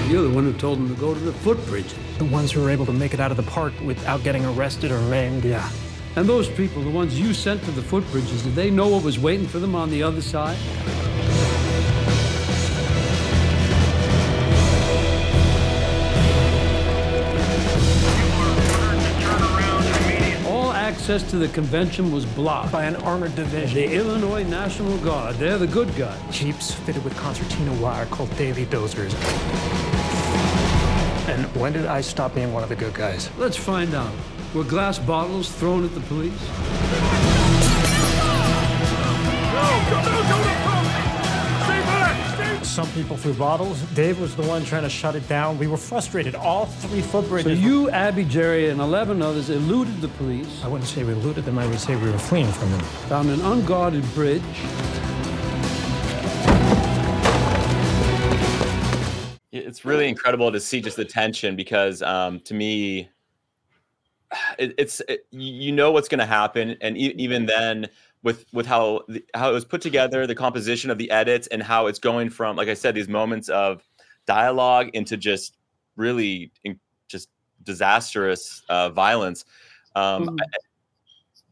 [0.09, 1.93] You're the one who told them to go to the footbridge.
[2.17, 4.91] The ones who were able to make it out of the park without getting arrested
[4.91, 5.69] or maimed, yeah.
[6.15, 9.19] And those people, the ones you sent to the footbridges, did they know what was
[9.19, 10.57] waiting for them on the other side?
[21.07, 22.73] Access to the convention was blocked.
[22.73, 23.75] By an armored division.
[23.75, 26.19] The Illinois National Guard, they're the good guys.
[26.31, 29.13] Jeeps fitted with concertina wire called Daley dozers.
[31.29, 33.29] And when did I stop being one of the good guys?
[33.37, 34.11] Let's find out.
[34.53, 37.16] Were glass bottles thrown at the police?
[42.77, 43.81] Some people threw bottles.
[43.95, 45.57] Dave was the one trying to shut it down.
[45.57, 46.35] We were frustrated.
[46.35, 47.45] All three footbridges.
[47.45, 51.43] So you, Abbie, Jerry, and 11 others eluded the police, I wouldn't say we looted
[51.43, 51.57] them.
[51.57, 52.81] I would say we were fleeing from them.
[53.09, 54.43] found an unguarded bridge,
[59.51, 63.09] It's really incredible to see just the tension because um, to me,
[64.59, 67.87] it, it's it, you know what's going to happen, and e- even then,
[68.27, 71.63] with with how the, how it was put together, the composition of the edits, and
[71.63, 73.81] how it's going from, like I said, these moments of
[74.25, 75.55] dialogue into just
[75.95, 77.29] really in, just
[77.63, 79.45] disastrous uh, violence.
[79.95, 80.45] Um, I-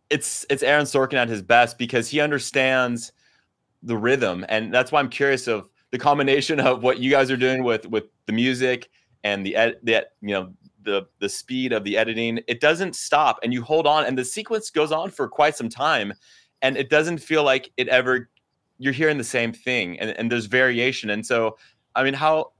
[0.09, 3.13] it's it's Aaron Sorkin at his best because he understands
[3.81, 7.37] the rhythm, and that's why I'm curious of the combination of what you guys are
[7.37, 8.89] doing with with the music
[9.23, 10.53] and the ed, the you know
[10.83, 12.41] the the speed of the editing.
[12.47, 15.69] It doesn't stop, and you hold on, and the sequence goes on for quite some
[15.69, 16.13] time,
[16.61, 18.29] and it doesn't feel like it ever.
[18.77, 21.57] You're hearing the same thing, and, and there's variation, and so
[21.95, 22.51] I mean, how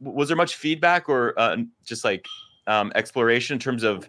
[0.00, 2.26] was there much feedback or uh, just like
[2.66, 4.08] um, exploration in terms of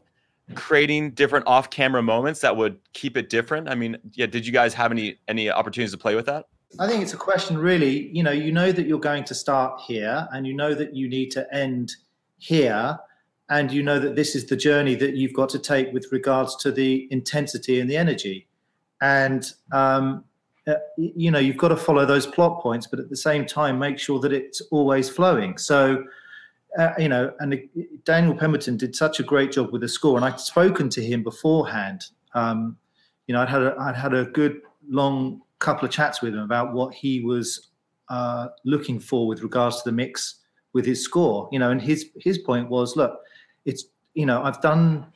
[0.56, 3.70] creating different off-camera moments that would keep it different?
[3.70, 6.46] I mean, yeah, did you guys have any any opportunities to play with that?
[6.80, 9.82] I think it's a question really, you know, you know that you're going to start
[9.82, 11.96] here and you know that you need to end
[12.38, 13.00] here
[13.50, 16.56] and you know that this is the journey that you've got to take with regards
[16.58, 18.48] to the intensity and the energy.
[19.02, 20.24] And um,
[20.70, 23.80] uh, you know, you've got to follow those plot points, but at the same time,
[23.80, 25.58] make sure that it's always flowing.
[25.58, 26.04] So,
[26.78, 30.16] uh, you know, and uh, Daniel Pemberton did such a great job with the score,
[30.18, 32.06] and I'd spoken to him beforehand.
[32.34, 32.78] Um,
[33.28, 36.42] you know, I'd had a, I'd had a good long couple of chats with him
[36.42, 37.70] about what he was
[38.10, 40.36] uh, looking for with regards to the mix
[40.74, 41.50] with his score.
[41.52, 43.22] You know, and his his point was, look,
[43.66, 45.08] it's you know, I've done,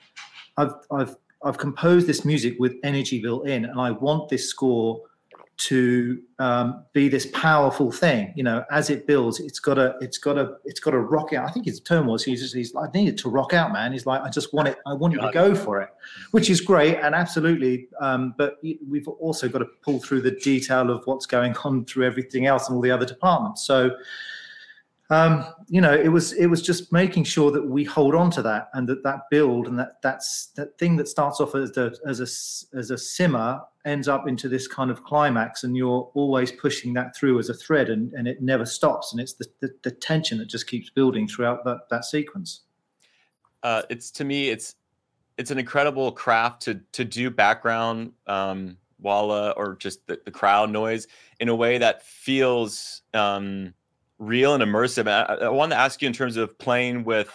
[0.58, 5.02] I've I've I've composed this music with energy built in, and I want this score
[5.56, 8.34] to um, be this powerful thing.
[8.36, 11.32] You know, as it builds, it's got to, it's got to, it's got to rock
[11.32, 11.48] out.
[11.48, 13.72] I think his term was he's just, he's like, I need it to rock out,
[13.72, 13.92] man.
[13.92, 15.90] He's like, I just want it, I want you to go for it,
[16.32, 17.88] which is great and absolutely.
[18.02, 18.58] Um, but
[18.90, 22.68] we've also got to pull through the detail of what's going on through everything else
[22.68, 23.66] and all the other departments.
[23.66, 23.92] So.
[25.14, 28.42] Um, you know, it was it was just making sure that we hold on to
[28.44, 31.94] that and that that build and that that's that thing that starts off as a
[32.06, 36.52] as a as a simmer ends up into this kind of climax, and you're always
[36.52, 39.70] pushing that through as a thread, and, and it never stops, and it's the, the,
[39.84, 42.62] the tension that just keeps building throughout that that sequence.
[43.62, 44.76] Uh, it's to me, it's
[45.38, 50.70] it's an incredible craft to to do background um, walla or just the, the crowd
[50.70, 51.08] noise
[51.40, 53.74] in a way that feels um,
[54.20, 55.08] real and immersive.
[55.08, 57.32] I, I wanted to ask you in terms of playing with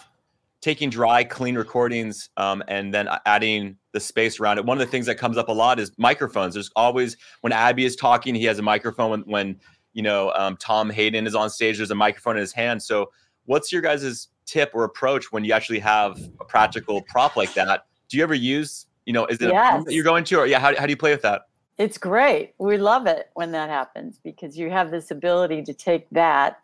[0.61, 4.65] taking dry, clean recordings um, and then adding the space around it.
[4.65, 6.53] One of the things that comes up a lot is microphones.
[6.53, 9.11] There's always when Abbie is talking, he has a microphone.
[9.11, 9.59] When, when
[9.93, 12.83] you know um, Tom Hayden is on stage, there's a microphone in his hand.
[12.83, 13.09] So,
[13.45, 17.85] what's your guys' tip or approach when you actually have a practical prop like that?
[18.09, 19.85] Do you ever use, you know, is it yes.
[19.85, 21.43] that you're going to, or yeah, how, how do you play with that?
[21.77, 22.53] It's great.
[22.57, 26.59] We love it when that happens because you have this ability to take that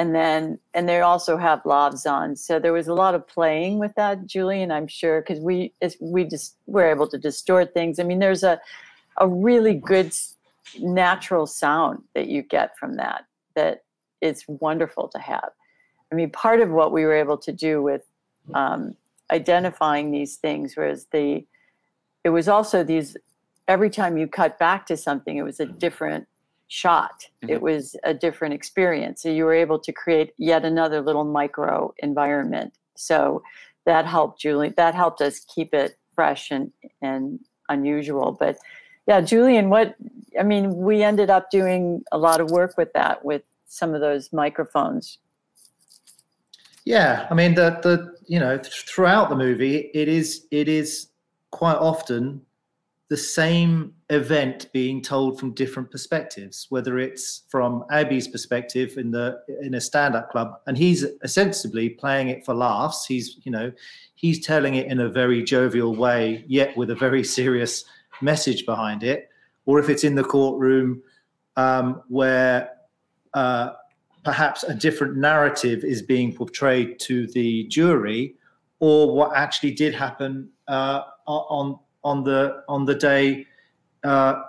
[0.00, 2.34] and then and they also have lavs on.
[2.34, 6.24] So there was a lot of playing with that julian i'm sure because we we
[6.24, 7.98] just were able to distort things.
[7.98, 8.58] I mean there's a
[9.18, 10.10] a really good
[10.80, 13.84] natural sound that you get from that that
[14.22, 15.50] it's wonderful to have.
[16.10, 18.04] I mean part of what we were able to do with
[18.54, 18.96] um,
[19.30, 21.44] identifying these things was the
[22.24, 23.18] it was also these
[23.68, 26.26] every time you cut back to something it was a different
[26.70, 27.26] shot.
[27.42, 27.52] Mm-hmm.
[27.52, 29.22] It was a different experience.
[29.22, 32.72] So you were able to create yet another little micro environment.
[32.96, 33.42] So
[33.86, 34.72] that helped Julie.
[34.76, 38.36] That helped us keep it fresh and and unusual.
[38.38, 38.56] But
[39.06, 39.96] yeah, Julian, what
[40.38, 44.00] I mean, we ended up doing a lot of work with that with some of
[44.00, 45.18] those microphones.
[46.84, 51.08] Yeah, I mean the the you know throughout the movie, it is it is
[51.50, 52.42] quite often
[53.08, 59.40] the same event being told from different perspectives, whether it's from Abbie's perspective in the
[59.62, 63.06] in a stand-up club, and he's ostensibly playing it for laughs.
[63.06, 63.72] He's you know
[64.16, 67.84] he's telling it in a very jovial way, yet with a very serious
[68.20, 69.28] message behind it.
[69.64, 71.02] Or if it's in the courtroom
[71.56, 72.70] um, where
[73.34, 73.70] uh,
[74.24, 78.34] perhaps a different narrative is being portrayed to the jury,
[78.80, 83.46] or what actually did happen uh, on on the on the day
[84.04, 84.42] uh,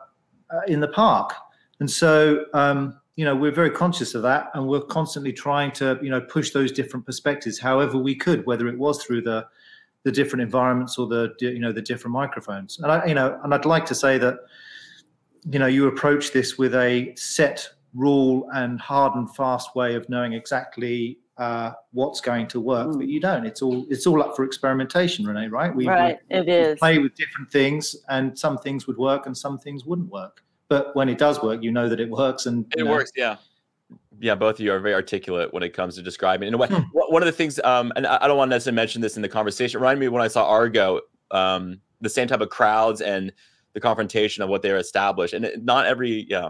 [0.68, 1.34] in the park.
[1.80, 6.00] And so, um, you know, we're very conscious of that, and we're constantly trying to,
[6.02, 9.48] you know, push those different perspectives, however we could, whether it was through the
[10.04, 12.80] the different environments or the you know the different microphones.
[12.80, 14.40] And I, you know, and I'd like to say that,
[15.52, 20.08] you know, you approach this with a set rule and hard and fast way of
[20.10, 22.98] knowing exactly uh, what's going to work, mm.
[22.98, 23.46] but you don't.
[23.46, 25.48] It's all it's all up for experimentation, Renee.
[25.48, 25.74] Right?
[25.76, 26.20] We, right.
[26.30, 26.80] We, it is.
[26.80, 30.44] Play with different things, and some things would work, and some things wouldn't work.
[30.68, 32.92] But when it does work, you know that it works, and it know.
[32.92, 33.12] works.
[33.16, 33.38] Yeah.
[34.20, 36.48] Yeah, both of you are very articulate when it comes to describing.
[36.48, 36.82] In a way, hmm.
[36.94, 39.30] one of the things, um, and I don't want to necessarily mention this in the
[39.30, 39.80] conversation.
[39.80, 41.02] It reminded me when I saw Argo,
[41.32, 43.34] um, the same type of crowds and
[43.74, 46.50] the confrontation of what they're established, and it, not every, yeah,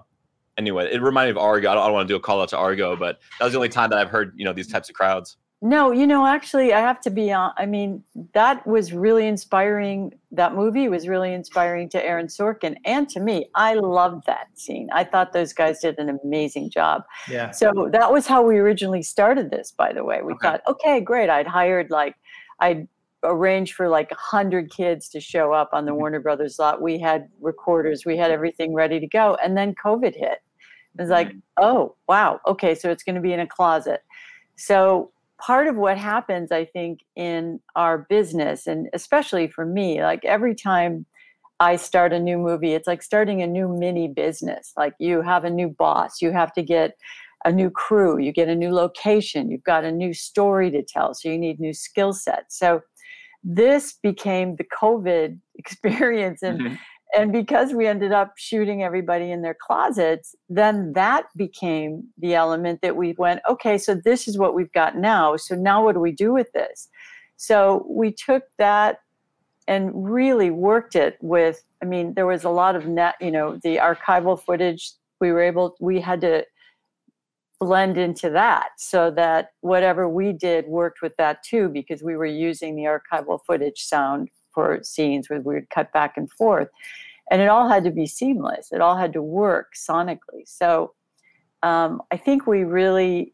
[0.57, 1.69] anyway, it reminded me of Argo.
[1.69, 3.53] I don't, I don't want to do a call out to Argo, but that was
[3.53, 5.37] the only time that I've heard you know these types of crowds.
[5.63, 7.51] No, you know, actually, I have to be on.
[7.55, 10.11] I mean, that was really inspiring.
[10.31, 13.45] That movie was really inspiring to Aaron Sorkin and to me.
[13.53, 14.89] I loved that scene.
[14.91, 17.03] I thought those guys did an amazing job.
[17.29, 17.51] Yeah.
[17.51, 19.71] So that was how we originally started this.
[19.71, 20.47] By the way, we okay.
[20.47, 21.29] thought, okay, great.
[21.29, 22.15] I'd hired like,
[22.59, 22.87] I'd
[23.23, 25.99] arranged for like a hundred kids to show up on the mm-hmm.
[25.99, 26.81] Warner Brothers lot.
[26.81, 30.39] We had recorders, we had everything ready to go, and then COVID hit.
[30.93, 31.39] It was like, mm-hmm.
[31.57, 34.01] oh wow, okay, so it's going to be in a closet.
[34.57, 40.23] So part of what happens, I think, in our business, and especially for me, like
[40.25, 41.05] every time
[41.59, 44.73] I start a new movie, it's like starting a new mini business.
[44.75, 46.97] Like you have a new boss, you have to get
[47.45, 51.13] a new crew, you get a new location, you've got a new story to tell,
[51.13, 52.57] so you need new skill sets.
[52.57, 52.81] So
[53.43, 56.41] this became the COVID experience.
[56.43, 56.75] And mm-hmm.
[57.17, 62.81] and because we ended up shooting everybody in their closets, then that became the element
[62.81, 65.35] that we went, okay, so this is what we've got now.
[65.37, 66.89] So now what do we do with this?
[67.37, 68.99] So we took that
[69.67, 73.57] and really worked it with, I mean, there was a lot of net, you know,
[73.63, 76.45] the archival footage we were able, we had to
[77.61, 82.25] blend into that so that whatever we did worked with that too because we were
[82.25, 86.67] using the archival footage sound for scenes where we would cut back and forth.
[87.29, 88.71] And it all had to be seamless.
[88.71, 90.43] It all had to work sonically.
[90.45, 90.93] So
[91.63, 93.33] um, i think we really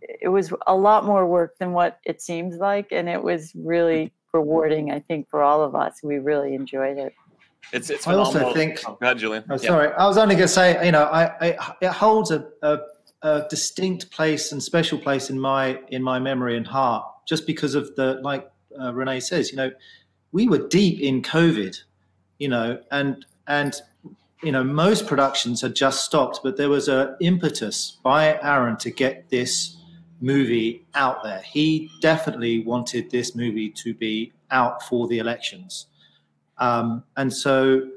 [0.00, 4.12] it was a lot more work than what it seems like and it was really
[4.32, 6.00] rewarding i think for all of us.
[6.02, 7.12] We really enjoyed it.
[7.72, 9.44] It's it's i also think oh, go ahead, julian.
[9.50, 9.88] Oh, sorry.
[9.88, 9.94] Yeah.
[10.04, 12.78] i was only going to say you know I, I it holds a, a
[13.22, 17.74] a distinct place and special place in my in my memory and heart, just because
[17.74, 18.50] of the like
[18.80, 19.70] uh, Renee says, you know,
[20.32, 21.76] we were deep in COVID,
[22.38, 23.80] you know, and and
[24.42, 28.90] you know most productions had just stopped, but there was a impetus by Aaron to
[28.90, 29.76] get this
[30.20, 31.40] movie out there.
[31.40, 35.86] He definitely wanted this movie to be out for the elections,
[36.58, 37.88] um, and so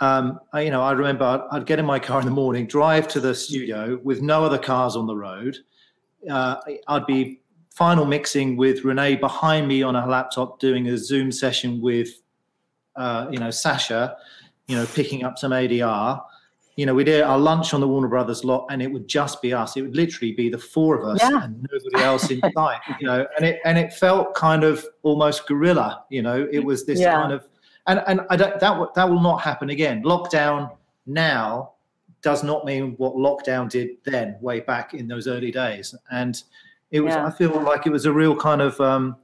[0.00, 2.66] um, I, you know, I remember I'd, I'd, get in my car in the morning,
[2.66, 5.56] drive to the studio with no other cars on the road.
[6.30, 7.40] Uh, I'd be
[7.70, 12.08] final mixing with Renee behind me on a laptop, doing a Zoom session with,
[12.96, 14.16] uh, you know, Sasha,
[14.68, 16.20] you know, picking up some ADR.
[16.76, 19.42] You know, we'd eat our lunch on the Warner Brothers lot, and it would just
[19.42, 19.76] be us.
[19.76, 21.42] It would literally be the four of us yeah.
[21.44, 22.80] and nobody else in sight.
[23.00, 26.04] You know, and it and it felt kind of almost guerrilla.
[26.08, 27.14] You know, it was this yeah.
[27.14, 27.48] kind of
[27.88, 30.02] and and I don't, that that will not happen again.
[30.04, 30.70] Lockdown
[31.06, 31.72] now
[32.22, 35.94] does not mean what lockdown did then, way back in those early days.
[36.10, 36.42] And
[36.90, 37.26] it was, yeah.
[37.26, 39.16] I feel like it was a real kind of, um,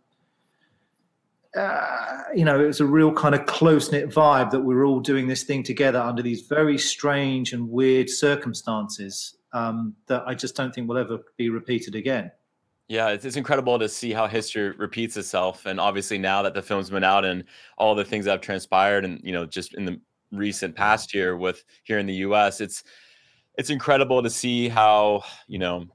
[1.56, 4.84] uh, you know, it was a real kind of close knit vibe that we were
[4.84, 10.34] all doing this thing together under these very strange and weird circumstances um, that I
[10.34, 12.30] just don't think will ever be repeated again.
[12.88, 16.60] Yeah, it's, it's incredible to see how history repeats itself, and obviously now that the
[16.60, 17.44] film's been out and
[17.78, 20.00] all the things that have transpired, and you know, just in the
[20.32, 22.84] recent past year with here in the U.S., it's
[23.56, 25.86] it's incredible to see how you know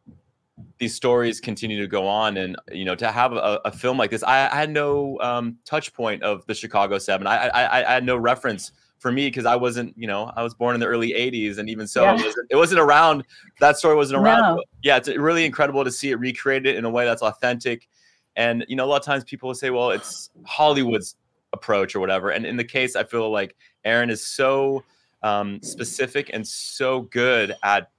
[0.79, 4.09] these stories continue to go on, and you know, to have a, a film like
[4.09, 7.27] this, I, I had no um, touch point of the Chicago Seven.
[7.27, 10.53] I, I I had no reference for me because I wasn't, you know, I was
[10.53, 12.11] born in the early '80s, and even so, yeah.
[12.11, 13.23] it, wasn't, it, wasn't, around.
[13.59, 14.57] That story wasn't around.
[14.57, 14.63] No.
[14.83, 17.87] Yeah, it's really incredible to see it recreated in a way that's authentic.
[18.35, 21.15] And you know, a lot of times people will say, "Well, it's Hollywood's
[21.53, 24.83] approach or whatever." And in the case, I feel like Aaron is so
[25.23, 27.89] um, specific and so good at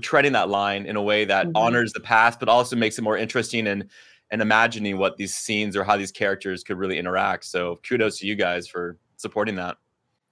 [0.00, 1.56] treading that line in a way that mm-hmm.
[1.56, 3.88] honors the past, but also makes it more interesting and
[4.30, 7.44] and imagining what these scenes or how these characters could really interact.
[7.46, 9.76] So kudos to you guys for supporting that.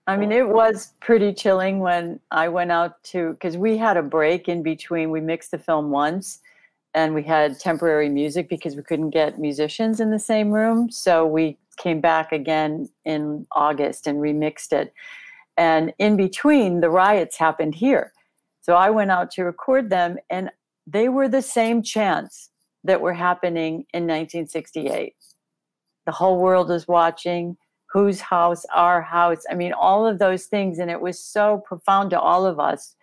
[0.09, 4.03] I mean, it was pretty chilling when I went out to, because we had a
[4.03, 5.11] break in between.
[5.11, 6.41] We mixed the film once
[6.95, 10.91] and we had temporary music because we couldn't get musicians in the same room.
[10.91, 14.95] So we came back again in August and remixed it.
[15.57, 18.13] And in between, the riots happened here.
[18.63, 20.51] So I went out to record them, and
[20.87, 22.51] they were the same chants
[22.85, 25.15] that were happening in 1968.
[26.05, 27.57] The whole world is watching
[27.97, 29.45] whose house, our house.
[29.51, 30.79] I mean, all of those things.
[30.79, 32.95] And it was so profound to all of us.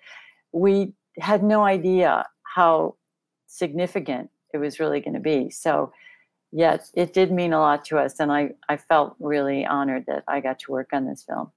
[0.51, 2.93] We had no idea how
[3.47, 5.49] significant it was really going to be.
[5.49, 5.91] So,
[6.51, 8.19] yes, it did mean a lot to us.
[8.19, 11.51] And I, I felt really honored that I got to work on this film.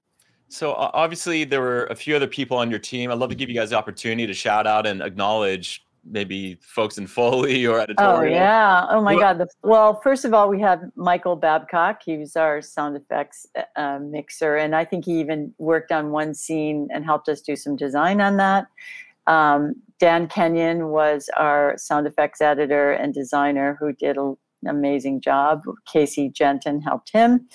[0.49, 3.11] So obviously there were a few other people on your team.
[3.11, 6.97] I'd love to give you guys the opportunity to shout out and acknowledge maybe folks
[6.97, 8.19] in Foley or editorial?
[8.19, 8.85] Oh yeah.
[8.89, 9.15] Oh my?
[9.15, 9.39] God.
[9.39, 12.01] The, well, first of all, we have Michael Babcock.
[12.05, 16.11] He was our sound effects uh, um, mixer, and I think he even worked on
[16.11, 18.67] one scene and helped us do some design on that.
[19.27, 24.35] Um, Dan Kenyon was our sound effects editor and designer who did an
[24.67, 25.63] amazing job.
[25.91, 27.47] Casey Jenton helped him.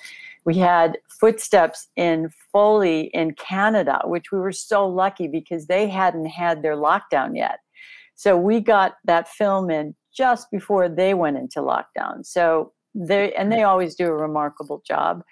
[0.44, 6.26] We had footsteps in Foley in Canada, which we were so lucky because they hadn't
[6.26, 7.60] had their lockdown yet.
[8.22, 12.24] So we got that film in just before they went into lockdown.
[12.24, 15.24] So they and they always do a remarkable job.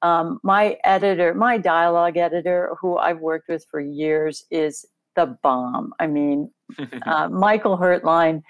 [0.00, 5.92] Um, my editor, my dialogue editor, who I've worked with for years, is the bomb.
[6.00, 6.50] I mean,
[7.06, 8.42] uh, Michael Hertlein.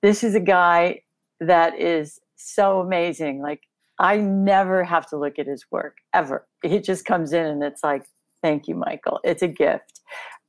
[0.00, 1.00] This is a guy
[1.40, 3.42] that is so amazing.
[3.42, 3.62] Like
[3.98, 6.46] I never have to look at his work ever.
[6.62, 8.04] He just comes in and it's like,
[8.44, 9.18] thank you, Michael.
[9.24, 10.02] It's a gift.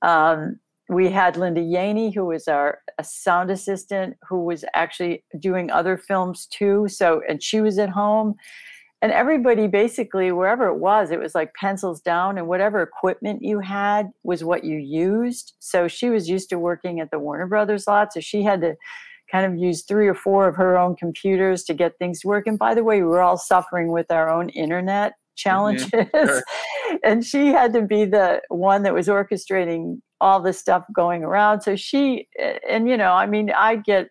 [0.04, 0.60] Um,
[0.92, 6.48] we had Linda Yaney, who was our sound assistant, who was actually doing other films
[6.48, 6.88] too.
[6.89, 8.36] So, and she was at home.
[9.02, 13.60] And everybody basically, wherever it was, it was like pencils down, and whatever equipment you
[13.60, 15.54] had was what you used.
[15.60, 18.14] So she was used to working at the Warner Brothers lot.
[18.14, 18.76] So she had to
[19.32, 22.46] kind of use three or four of her own computers to get things to work.
[22.46, 25.89] And by the way, we were all suffering with our own internet challenges.
[25.89, 26.28] Mm-hmm.
[26.28, 26.44] Sure.
[27.04, 31.62] and she had to be the one that was orchestrating all this stuff going around.
[31.62, 32.28] So she,
[32.70, 34.10] and you know, I mean, I get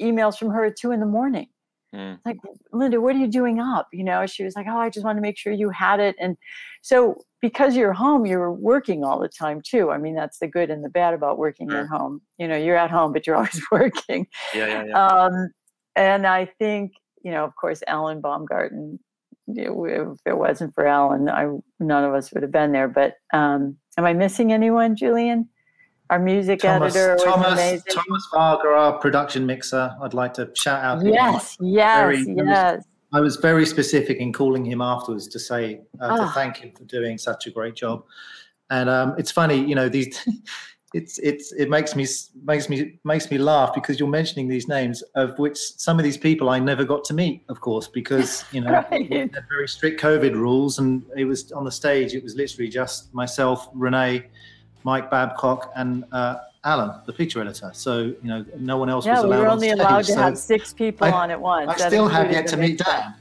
[0.00, 1.46] emails from her at two in the morning.
[1.94, 2.18] Mm.
[2.24, 2.38] Like,
[2.72, 3.88] Linda, what are you doing up?
[3.92, 6.16] You know, she was like, Oh, I just want to make sure you had it.
[6.18, 6.36] And
[6.82, 9.90] so, because you're home, you're working all the time too.
[9.90, 11.82] I mean, that's the good and the bad about working sure.
[11.82, 12.20] at home.
[12.38, 14.26] You know, you're at home, but you're always working.
[14.54, 15.06] Yeah, yeah, yeah.
[15.06, 15.50] Um,
[15.94, 18.98] and I think, you know, of course, Alan Baumgarten
[19.48, 21.46] if it wasn't for Alan, I
[21.78, 22.88] none of us would have been there.
[22.88, 25.48] But um, am I missing anyone, Julian?
[26.10, 27.82] Our music Thomas, editor Thomas.
[27.90, 29.90] Thomas Varga, our production mixer.
[30.00, 31.00] I'd like to shout out.
[31.00, 31.14] to him.
[31.14, 32.84] yes, yes, Very- yes.
[33.12, 36.32] I was very specific in calling him afterwards to say uh, to Ah.
[36.34, 38.04] thank him for doing such a great job.
[38.70, 40.18] And um, it's funny, you know, these.
[40.94, 42.06] It's it's it makes me
[42.44, 46.16] makes me makes me laugh because you're mentioning these names of which some of these
[46.16, 49.10] people I never got to meet, of course, because you know Right.
[49.10, 52.14] we had very strict COVID rules, and it was on the stage.
[52.14, 54.26] It was literally just myself, Renee,
[54.84, 57.72] Mike Babcock, and uh, Alan, the picture editor.
[57.74, 59.36] So you know, no one else Yeah, was allowed.
[59.36, 59.42] Yeah, we allowed.
[59.42, 61.68] were on only stage, allowed to so- have six people I- on at once.
[61.82, 62.84] I still have yet to meet mixer.
[62.92, 63.14] Dan.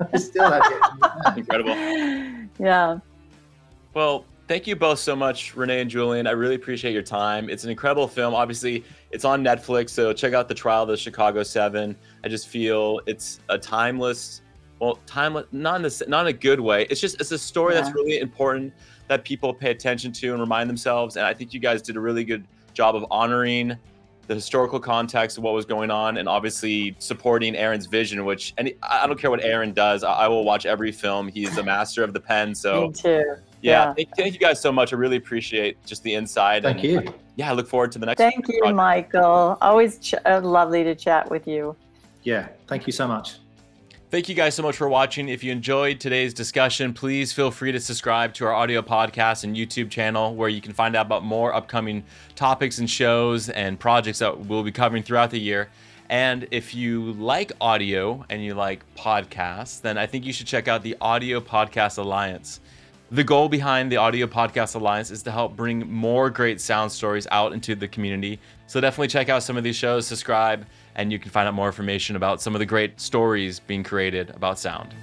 [0.14, 1.68] I still have yet to meet Dan.
[1.68, 2.48] Incredible.
[2.60, 2.98] Yeah.
[3.92, 6.26] Well, thank you both so much, Renee and Julian.
[6.26, 7.48] I really appreciate your time.
[7.48, 8.34] It's an incredible film.
[8.34, 11.96] Obviously, it's on Netflix, so check out the trial of the Chicago Seven.
[12.24, 14.42] I just feel it's a timeless,
[14.78, 16.86] well, timeless, not in this, not in a good way.
[16.90, 18.72] It's just it's a story that's really important
[19.08, 21.16] that people pay attention to and remind themselves.
[21.16, 23.76] And I think you guys did a really good job of honoring
[24.28, 28.72] the historical context of what was going on and obviously supporting Aaron's vision which and
[28.82, 31.62] I I don't care what Aaron does I, I will watch every film he's a
[31.62, 33.36] master of the pen so Me too.
[33.62, 33.94] Yeah, Yeah.
[33.94, 34.92] Thank, thank you guys so much.
[34.92, 36.62] I really appreciate just the insight.
[36.62, 36.98] Thank and, you.
[36.98, 38.18] uh, yeah, I look forward to the next.
[38.18, 38.74] Thank you.
[38.74, 39.56] Michael.
[39.60, 41.74] Always ch- uh, lovely to chat with you.
[42.22, 43.38] Yeah, thank you so much.
[44.10, 45.30] Thank you guys so much for watching.
[45.30, 49.56] If you enjoyed today's discussion, please feel free to subscribe to our audio podcast and
[49.56, 52.04] YouTube channel where you can find out about more upcoming
[52.34, 55.70] topics and shows and projects that we'll be covering throughout the year.
[56.10, 60.68] And if you like audio and you like podcasts, then I think you should check
[60.68, 62.60] out the Audio Podcast Alliance.
[63.12, 67.26] The goal behind the Audio Podcast Alliance is to help bring more great sound stories
[67.30, 68.40] out into the community.
[68.66, 71.66] So definitely check out some of these shows, subscribe, and you can find out more
[71.66, 74.94] information about some of the great stories being created about sound.